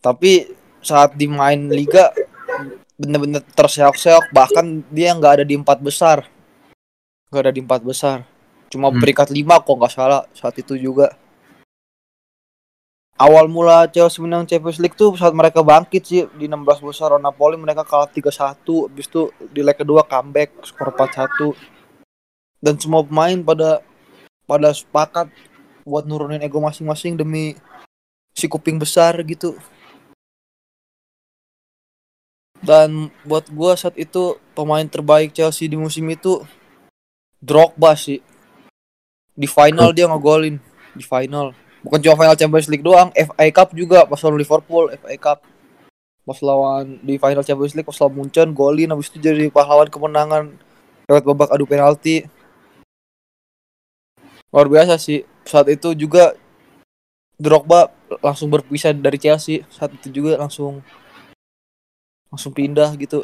[0.00, 2.16] Tapi saat di main liga
[2.96, 6.37] bener-bener terseok-seok bahkan dia nggak ada di empat besar
[7.28, 8.24] nggak ada di empat besar.
[8.68, 9.00] Cuma Hmm.
[9.00, 11.12] peringkat lima kok nggak salah saat itu juga.
[13.18, 17.26] Awal mula Chelsea menang Champions League tuh saat mereka bangkit sih di 16 besar lawan
[17.26, 21.58] Napoli mereka kalah 3-1 habis itu di leg kedua comeback skor 4-1
[22.62, 23.82] dan semua pemain pada
[24.46, 25.34] pada sepakat
[25.82, 27.58] buat nurunin ego masing-masing demi
[28.38, 29.58] si kuping besar gitu.
[32.62, 36.46] Dan buat gua saat itu pemain terbaik Chelsea di musim itu
[37.38, 38.18] Drogba sih.
[39.38, 40.58] Di final dia ngegolin.
[40.94, 41.54] Di final.
[41.86, 45.38] Bukan cuma final Champions League doang FA Cup juga pas lawan Liverpool FA Cup.
[46.26, 50.50] Pas lawan di final Champions League pas lawan Munchen golin habis itu jadi pahlawan kemenangan.
[51.06, 52.26] Lewat babak adu penalti.
[54.50, 55.22] Luar biasa sih.
[55.46, 56.34] Saat itu juga
[57.38, 59.62] Drogba langsung berpisah dari Chelsea.
[59.70, 60.82] Saat itu juga langsung
[62.28, 63.22] langsung pindah gitu.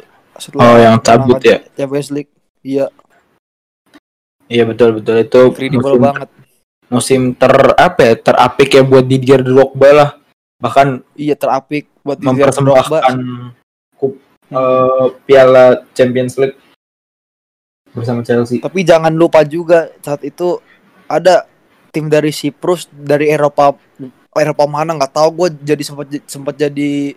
[0.55, 1.59] Oh, yang cabut ya?
[1.75, 2.31] Champions League.
[2.65, 2.89] Iya
[4.45, 5.15] Iya betul betul.
[5.25, 6.29] Itu kredibel musim, banget.
[6.85, 10.09] musim ter apa ya terapik ya buat Didier Drogba lah.
[10.61, 10.87] Bahkan
[11.17, 12.85] iya terapik buat Didier Drogba.
[12.85, 13.15] mempersembahkan
[13.97, 14.13] kup
[14.53, 15.65] eh, Piala
[15.97, 16.57] Champions League
[17.95, 18.59] bersama Chelsea.
[18.59, 20.59] tapi jangan lupa juga saat itu
[21.07, 21.47] ada
[21.95, 23.71] tim dari Siprus dari Eropa
[24.35, 25.29] Eropa mana nggak tahu.
[25.31, 27.15] Gue jadi sempat sempat jadi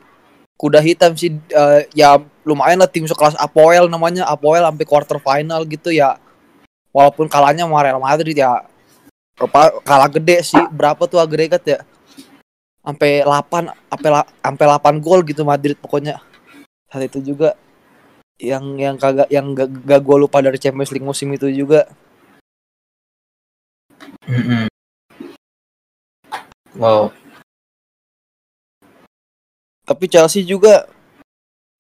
[0.55, 1.35] kuda hitam sih.
[1.35, 2.17] Eh, ya
[2.47, 4.25] lumayan lah tim sekelas Apoel namanya.
[4.31, 6.17] Apoel sampai quarter final gitu ya
[6.95, 8.65] walaupun kalahnya sama Real Madrid ya.
[9.39, 10.63] Apa kalah gede sih.
[10.75, 11.79] Berapa tuh agregat ya?
[12.83, 16.19] Sampai 8 sampai sampai 8 gol gitu Madrid pokoknya.
[16.91, 17.55] Saat itu juga.
[18.39, 21.91] Yang yang kagak yang gak, gak gue lupa dari Champions League musim itu juga.
[24.29, 24.71] Mm-mm.
[26.79, 27.11] Wow.
[29.89, 30.85] tapi Chelsea juga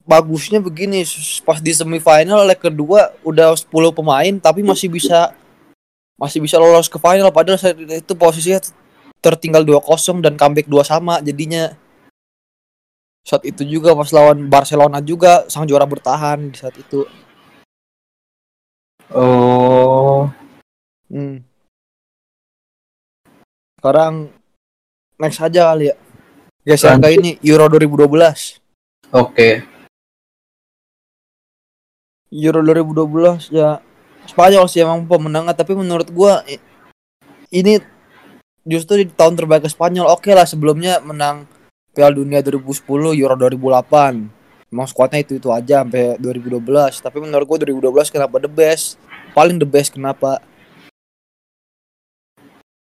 [0.08, 1.04] bagusnya begini
[1.44, 5.36] pas di semifinal leg kedua udah 10 pemain tapi masih bisa
[6.16, 8.64] masih bisa lolos ke final padahal saat itu posisinya
[9.20, 11.76] tertinggal 2-0 dan comeback dua sama jadinya
[13.28, 17.04] saat itu juga pas lawan Barcelona juga sang juara bertahan di saat itu
[19.08, 20.28] Oh.
[21.08, 21.40] Hmm.
[23.80, 24.28] Sekarang
[25.16, 25.96] next aja kali ya.
[26.68, 28.60] Geser ke ini Euro 2012.
[29.16, 29.64] Oke.
[32.28, 33.80] Euro 2012 ya
[34.28, 36.44] Spanyol sih emang pemenangnya tapi menurut gua
[37.48, 37.80] ini
[38.68, 40.12] justru di tahun terbaik ke Spanyol.
[40.12, 41.48] Oke lah sebelumnya menang
[41.96, 44.68] Piala Dunia 2010, Euro 2008.
[44.68, 47.00] Emang skuadnya itu itu aja sampai 2012.
[47.00, 49.00] Tapi menurut gua 2012 kenapa the best?
[49.32, 50.44] Paling the best kenapa?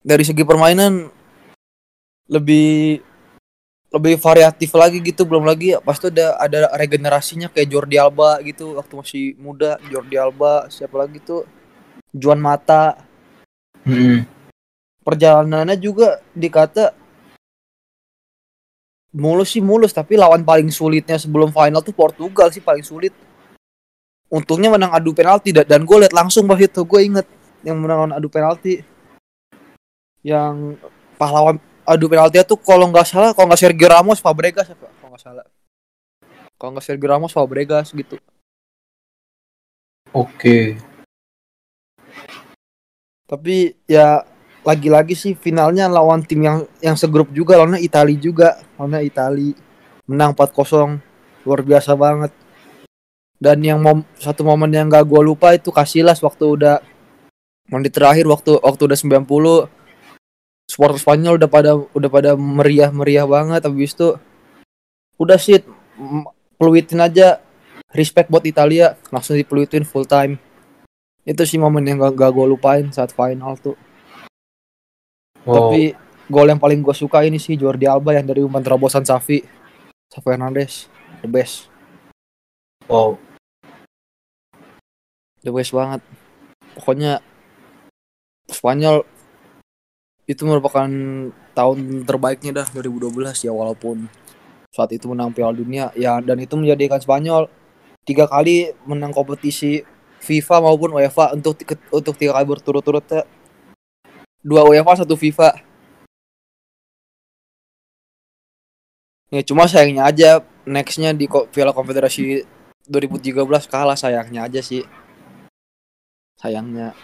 [0.01, 1.13] Dari segi permainan
[2.25, 3.01] lebih
[3.95, 8.75] lebih variatif lagi gitu belum lagi pas itu ada ada regenerasinya kayak Jordi Alba gitu
[8.75, 11.47] waktu masih muda Jordi Alba siapa lagi tuh?
[12.11, 12.99] Juan Mata.
[13.85, 14.25] Mm-mm.
[15.05, 16.89] perjalanannya juga dikata
[19.13, 23.15] mulus sih mulus tapi lawan paling sulitnya sebelum final tuh Portugal sih paling sulit.
[24.27, 27.27] Untungnya menang adu penalti da- dan gue liat langsung pas itu gue inget
[27.63, 28.83] yang menang adu penalti.
[30.25, 30.81] Yang
[31.15, 34.89] pahlawan adu penalti tuh kalau nggak salah kalau nggak Sergio Ramos Fabregas apa?
[34.89, 35.45] Kalau nggak salah.
[36.57, 38.17] Kalau nggak Sergio Ramos Fabregas gitu.
[40.11, 40.79] Oke.
[43.25, 44.21] tapi ya
[44.61, 48.61] lagi-lagi sih finalnya lawan tim yang yang segrup juga lawannya Itali juga.
[48.77, 49.53] Lawannya Itali.
[50.05, 51.01] Menang 4-0
[51.45, 52.29] luar biasa banget.
[53.41, 56.77] Dan yang mom, satu momen yang gak gue lupa itu Casillas waktu udah
[57.69, 59.74] menit terakhir waktu waktu udah 90
[60.75, 64.19] supporter Spanyol udah pada udah pada meriah-meriah banget habis itu
[65.15, 65.63] udah sih
[66.59, 67.39] peluitin aja
[67.95, 70.35] respect buat Italia langsung dipeluitin full time
[71.23, 73.79] itu sih momen yang gak, gak gue lupain saat final tuh
[75.45, 75.69] Wow.
[75.69, 75.93] tapi
[76.25, 79.45] gol yang paling gue suka ini sih Jordi Alba yang dari umpan terobosan Safi
[80.09, 80.89] Safi Hernandez
[81.21, 81.69] the best
[82.89, 83.13] wow.
[85.45, 86.01] the best banget
[86.73, 87.21] pokoknya
[88.49, 89.05] Spanyol
[90.25, 90.89] itu merupakan
[91.53, 94.09] tahun terbaiknya dah 2012 ya walaupun
[94.73, 97.47] saat itu menang Piala Dunia ya dan itu menjadikan Spanyol
[98.03, 99.85] tiga kali menang kompetisi
[100.19, 101.61] FIFA maupun UEFA untuk
[101.93, 103.23] untuk tiga kali berturut-turut ya.
[104.41, 105.61] dua UEFA satu FIFA
[109.29, 110.29] ya cuma sayangnya aja
[110.65, 112.41] nextnya di Piala Konfederasi
[112.89, 114.81] 2013 kalah sayangnya aja sih
[116.41, 116.97] sayangnya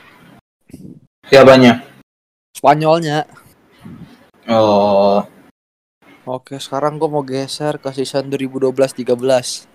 [1.29, 1.90] Siapanya?
[2.51, 3.25] Spanyolnya
[4.49, 5.21] Oh.
[6.25, 9.69] Oke, sekarang gue mau geser ke season 2012-13.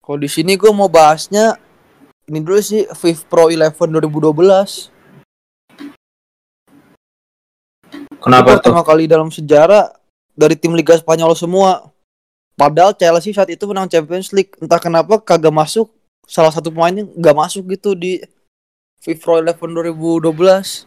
[0.00, 1.54] Kalau di sini gue mau bahasnya
[2.26, 4.90] ini dulu sih FIFA Pro 11 2012.
[8.20, 9.94] Kenapa Itu pertama kali dalam sejarah
[10.34, 11.88] dari tim Liga Spanyol semua.
[12.58, 14.54] Padahal Chelsea saat itu menang Champions League.
[14.60, 15.88] Entah kenapa kagak masuk.
[16.28, 18.22] Salah satu pemainnya nggak masuk gitu di
[19.00, 20.84] FIFA 11 2012.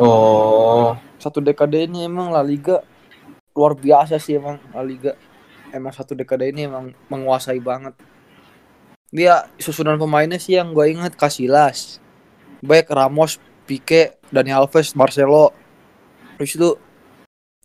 [0.00, 2.80] Oh, Satu dekade ini emang La Liga
[3.56, 5.12] luar biasa sih emang La Liga.
[5.72, 7.92] Emang satu dekade ini emang menguasai banget.
[9.12, 12.00] Dia susunan pemainnya sih yang gue inget Casillas,
[12.64, 15.52] Baik Ramos, Pique, Dani Alves, Marcelo.
[16.36, 16.70] Terus itu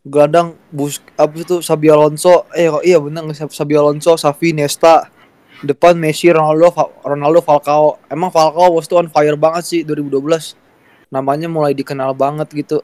[0.08, 5.11] gelandang bus apa itu Sabi Alonso eh iya bener Sabi Alonso Safi Nesta
[5.62, 6.74] depan Messi Ronaldo
[7.06, 8.02] Ronaldo Falcao.
[8.10, 10.58] Emang Falcao waktu itu on fire banget sih 2012
[11.14, 12.82] namanya mulai dikenal banget gitu.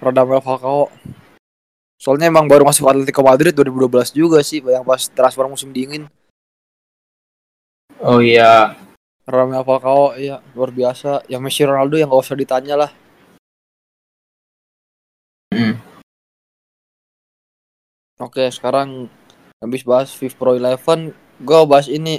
[0.00, 0.90] Radamel Falcao.
[2.00, 6.10] Soalnya emang baru masuk Atletico Madrid 2012 juga sih yang pas transfer musim dingin.
[8.02, 8.74] Oh iya.
[9.22, 11.22] Radamel Falcao iya luar biasa.
[11.30, 12.90] Yang Messi Ronaldo yang gak usah ditanya lah.
[15.52, 15.76] Hmm.
[18.18, 19.10] Oke, sekarang
[19.62, 22.18] habis bahas FIFA Pro 11, gue bahas ini.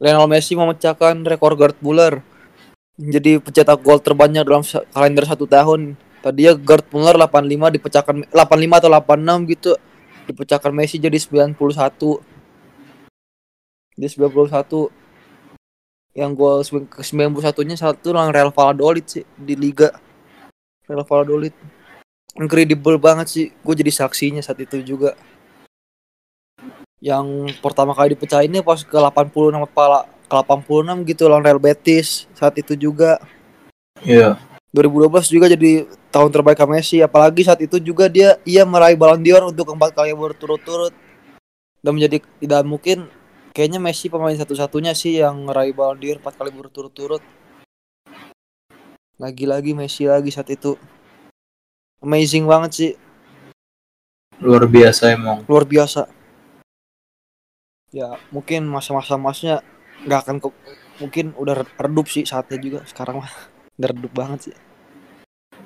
[0.00, 2.24] Lionel Messi memecahkan rekor Gerd Muller.
[2.96, 5.94] Jadi pencetak gol terbanyak dalam kalender satu tahun.
[6.24, 9.70] Tadinya Gerd Muller 85 dipecahkan 85 atau 86 gitu.
[10.24, 12.18] Dipecahkan Messi jadi 91.
[13.94, 14.90] Dia 91.
[16.14, 19.92] Yang gol sembilan- ke 91-nya satu lang Real Valladolid sih di liga.
[20.88, 21.54] Real Valladolid
[22.34, 25.14] incredible banget sih gue jadi saksinya saat itu juga
[27.04, 32.56] yang pertama kali dipecahinnya pas ke 86 kepala ke 86 gitu lawan Real Betis saat
[32.56, 33.20] itu juga.
[34.00, 34.40] Iya.
[34.72, 39.52] 2012 juga jadi tahun terbaik Messi apalagi saat itu juga dia ia meraih Ballon d'Or
[39.52, 40.96] untuk keempat kali berturut-turut.
[41.84, 43.12] Dan menjadi tidak mungkin
[43.52, 47.20] kayaknya Messi pemain satu-satunya sih yang meraih Ballon d'Or empat kali berturut-turut.
[49.20, 50.80] Lagi-lagi Messi lagi saat itu.
[52.00, 52.92] Amazing banget sih.
[54.40, 55.44] Luar biasa emang.
[55.46, 56.23] luar biasa
[57.94, 59.62] ya mungkin masa-masa masnya
[60.02, 60.62] nggak akan ke-
[60.98, 62.80] mungkin udah redup sih saatnya juga.
[62.90, 63.30] Sekarang mah
[63.78, 64.56] udah redup banget sih.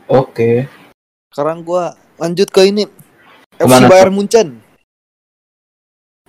[0.09, 0.69] Oke.
[1.29, 2.89] sekarang gua lanjut ke ini.
[3.57, 4.49] FC Ke mana, Bayern Munchen.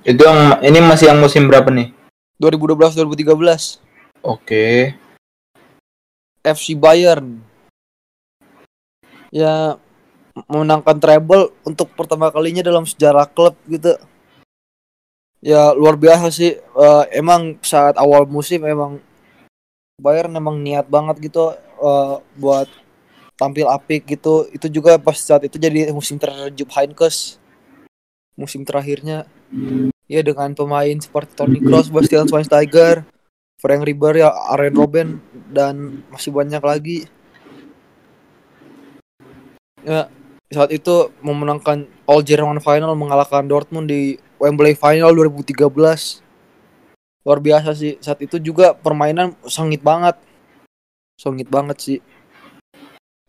[0.04, 1.92] Itu yang ini masih yang musim berapa nih?
[2.40, 3.80] 2012 2013
[4.24, 4.96] Oke.
[6.44, 7.40] FC Bayern.
[9.32, 9.80] Ya
[10.48, 13.96] memenangkan treble untuk pertama kalinya dalam sejarah klub gitu
[15.40, 16.56] ya luar biasa sih.
[16.56, 19.00] Eh, emang saat awal musim emang
[20.00, 22.68] Bayern emang niat banget gitu eh, buat
[23.40, 24.48] tampil apik gitu.
[24.52, 27.40] Itu juga pas saat itu jadi musim terakhir Jupp Heynckes.
[28.36, 29.28] Musim terakhirnya.
[30.10, 33.06] Ya dengan pemain seperti Toni Kroos, Bastian Schweinsteiger,
[33.62, 35.10] Frank Ribery, Arjen Robben
[35.52, 37.00] dan masih banyak lagi.
[39.86, 40.10] Ya,
[40.50, 46.24] saat itu memenangkan All German Final mengalahkan Dortmund di Wembley Final 2013.
[47.28, 48.00] Luar biasa sih.
[48.00, 50.16] Saat itu juga permainan sengit banget.
[51.20, 52.00] Sengit banget sih.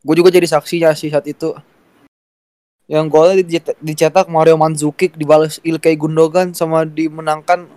[0.01, 1.53] Gue juga jadi saksinya sih saat itu.
[2.91, 3.35] Yang golnya
[3.79, 7.71] dicetak, Mario Mandzukic dibalas Ilkay Gundogan sama dimenangkan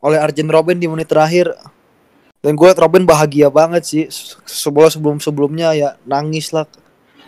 [0.00, 1.52] oleh Arjen Robben di menit terakhir.
[2.38, 4.04] Dan gue liat Robben bahagia banget sih.
[4.46, 6.64] Sebelum sebelum sebelumnya ya nangis lah,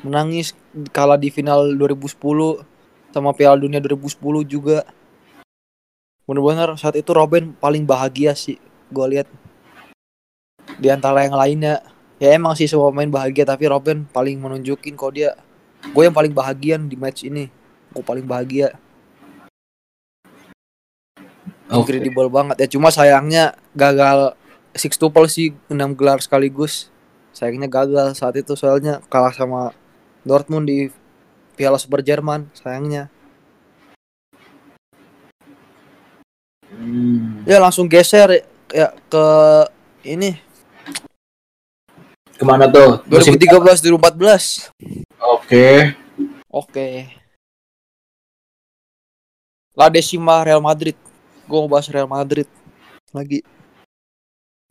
[0.07, 0.57] menangis
[0.95, 2.70] kalah di final 2010
[3.11, 4.87] sama Piala Dunia 2010 juga.
[6.27, 8.59] Bener-bener saat itu Robben paling bahagia sih
[8.91, 9.27] gue lihat
[10.79, 11.83] di antara yang lainnya.
[12.21, 15.35] Ya emang sih semua pemain bahagia tapi Robben paling menunjukin kok dia
[15.81, 17.51] gue yang paling bahagia di match ini.
[17.91, 18.77] Gue paling bahagia.
[21.71, 21.95] Oke.
[21.95, 22.69] Incredible banget ya.
[22.71, 24.35] Cuma sayangnya gagal
[24.75, 26.91] six tuple sih enam gelar sekaligus.
[27.31, 29.75] Sayangnya gagal saat itu soalnya kalah sama
[30.27, 30.91] Dortmund di
[31.61, 32.49] Piala Super Jerman.
[32.57, 33.13] Sayangnya.
[36.73, 37.45] Hmm.
[37.45, 39.27] Ya langsung geser ya ke
[40.07, 40.41] ini
[42.41, 43.05] Ke mana tuh?
[43.05, 44.73] Musim 2013 2014.
[45.37, 45.93] Oke.
[46.49, 47.13] Oke.
[49.77, 50.97] La Decima Real Madrid.
[51.45, 52.49] Gue mau bahas Real Madrid
[53.13, 53.45] lagi.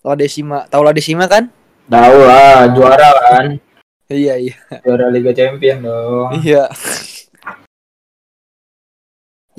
[0.02, 1.54] La Decima, tahu La Decima kan?
[1.86, 3.62] Tahu lah, juara kan.
[4.10, 4.56] Iya iya.
[4.82, 6.42] Juara Liga Champion dong.
[6.42, 6.66] Iya.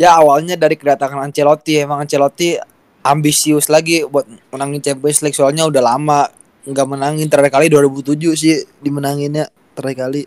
[0.00, 2.56] ya awalnya dari kedatangan Ancelotti emang Ancelotti
[3.04, 6.24] ambisius lagi buat menangin Champions League soalnya udah lama
[6.64, 10.22] nggak menangin terakhir kali 2007 sih dimenanginnya terakhir kali.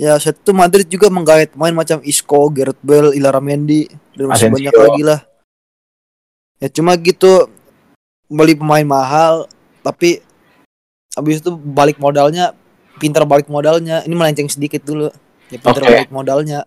[0.00, 3.86] Ya saat itu Madrid juga menggait pemain macam Isco, Gareth Bale, Ilara Mendy
[4.18, 5.20] dan masih banyak lagi lah.
[6.62, 7.50] ya cuma gitu
[8.30, 9.50] beli pemain mahal
[9.82, 10.22] tapi
[11.12, 12.54] habis itu balik modalnya
[13.02, 14.06] pintar balik modalnya.
[14.06, 15.10] Ini melenceng sedikit dulu.
[15.50, 15.90] Ya pintar Oke.
[15.90, 16.62] balik modalnya.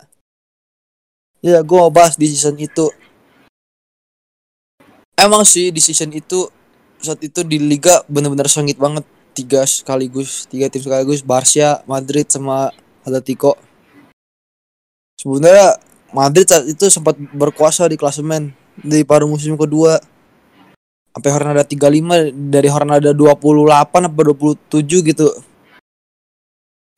[1.40, 2.92] Ya gue mau bahas di season itu.
[5.16, 6.52] Emang sih di season itu
[7.00, 9.08] saat itu di liga bener-bener sengit banget.
[9.32, 11.24] Tiga sekaligus tiga tim sekaligus.
[11.24, 12.76] Barca Madrid sama
[13.08, 13.56] Atletico.
[15.16, 15.80] Sebenarnya
[16.12, 20.04] Madrid saat itu sempat berkuasa di klasemen di paruh musim kedua.
[21.16, 25.32] Sampai Hornada 35 dari Hornada 28 apa 27 gitu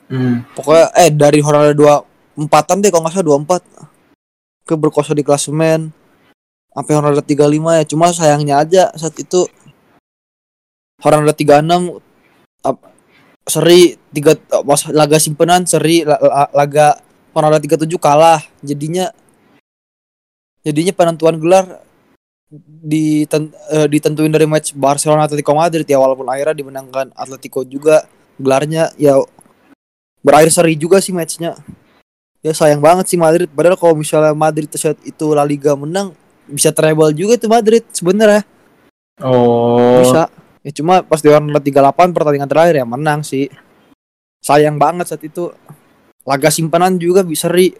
[0.08, 0.47] Hmm.
[0.55, 5.91] pokoknya eh dari Hornada 24an deh kalau nggak salah 24 ke berkuasa di klasemen
[6.72, 7.84] sampai Hornada 35 ya.
[7.88, 9.47] Cuma sayangnya aja saat itu
[11.01, 11.97] Hornada 36
[12.64, 12.86] ap-
[13.47, 16.99] seri tiga pas laga simpenan seri la- la- laga
[17.34, 18.43] Hornada 37 kalah.
[18.62, 19.10] Jadinya
[20.62, 21.84] jadinya penentuan gelar
[22.84, 28.03] diten, eh, ditentuin dari match Barcelona Atletico Madrid ya walaupun akhirnya dimenangkan Atletico juga
[28.38, 28.91] gelarnya.
[28.99, 29.16] Ya
[30.28, 31.55] berakhir seri juga sih matchnya.
[32.43, 33.47] Ya sayang banget sih Madrid.
[33.47, 36.11] Padahal kalau misalnya Madrid saat itu La Liga menang
[36.47, 38.43] bisa treble juga tuh Madrid sebenarnya
[39.23, 40.03] Oh.
[40.03, 40.30] bisa.
[40.61, 43.47] Ya cuma pas di Hornada 38 pertandingan terakhir ya menang sih.
[44.43, 45.49] Sayang banget saat itu.
[46.28, 47.71] Laga simpanan juga bisa seri.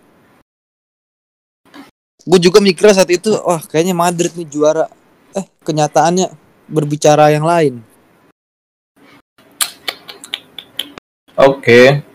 [2.23, 4.87] Gue juga mikir saat itu wah kayaknya Madrid nih juara.
[5.35, 6.31] Eh kenyataannya
[6.71, 7.83] berbicara yang lain.
[11.37, 12.07] Oke.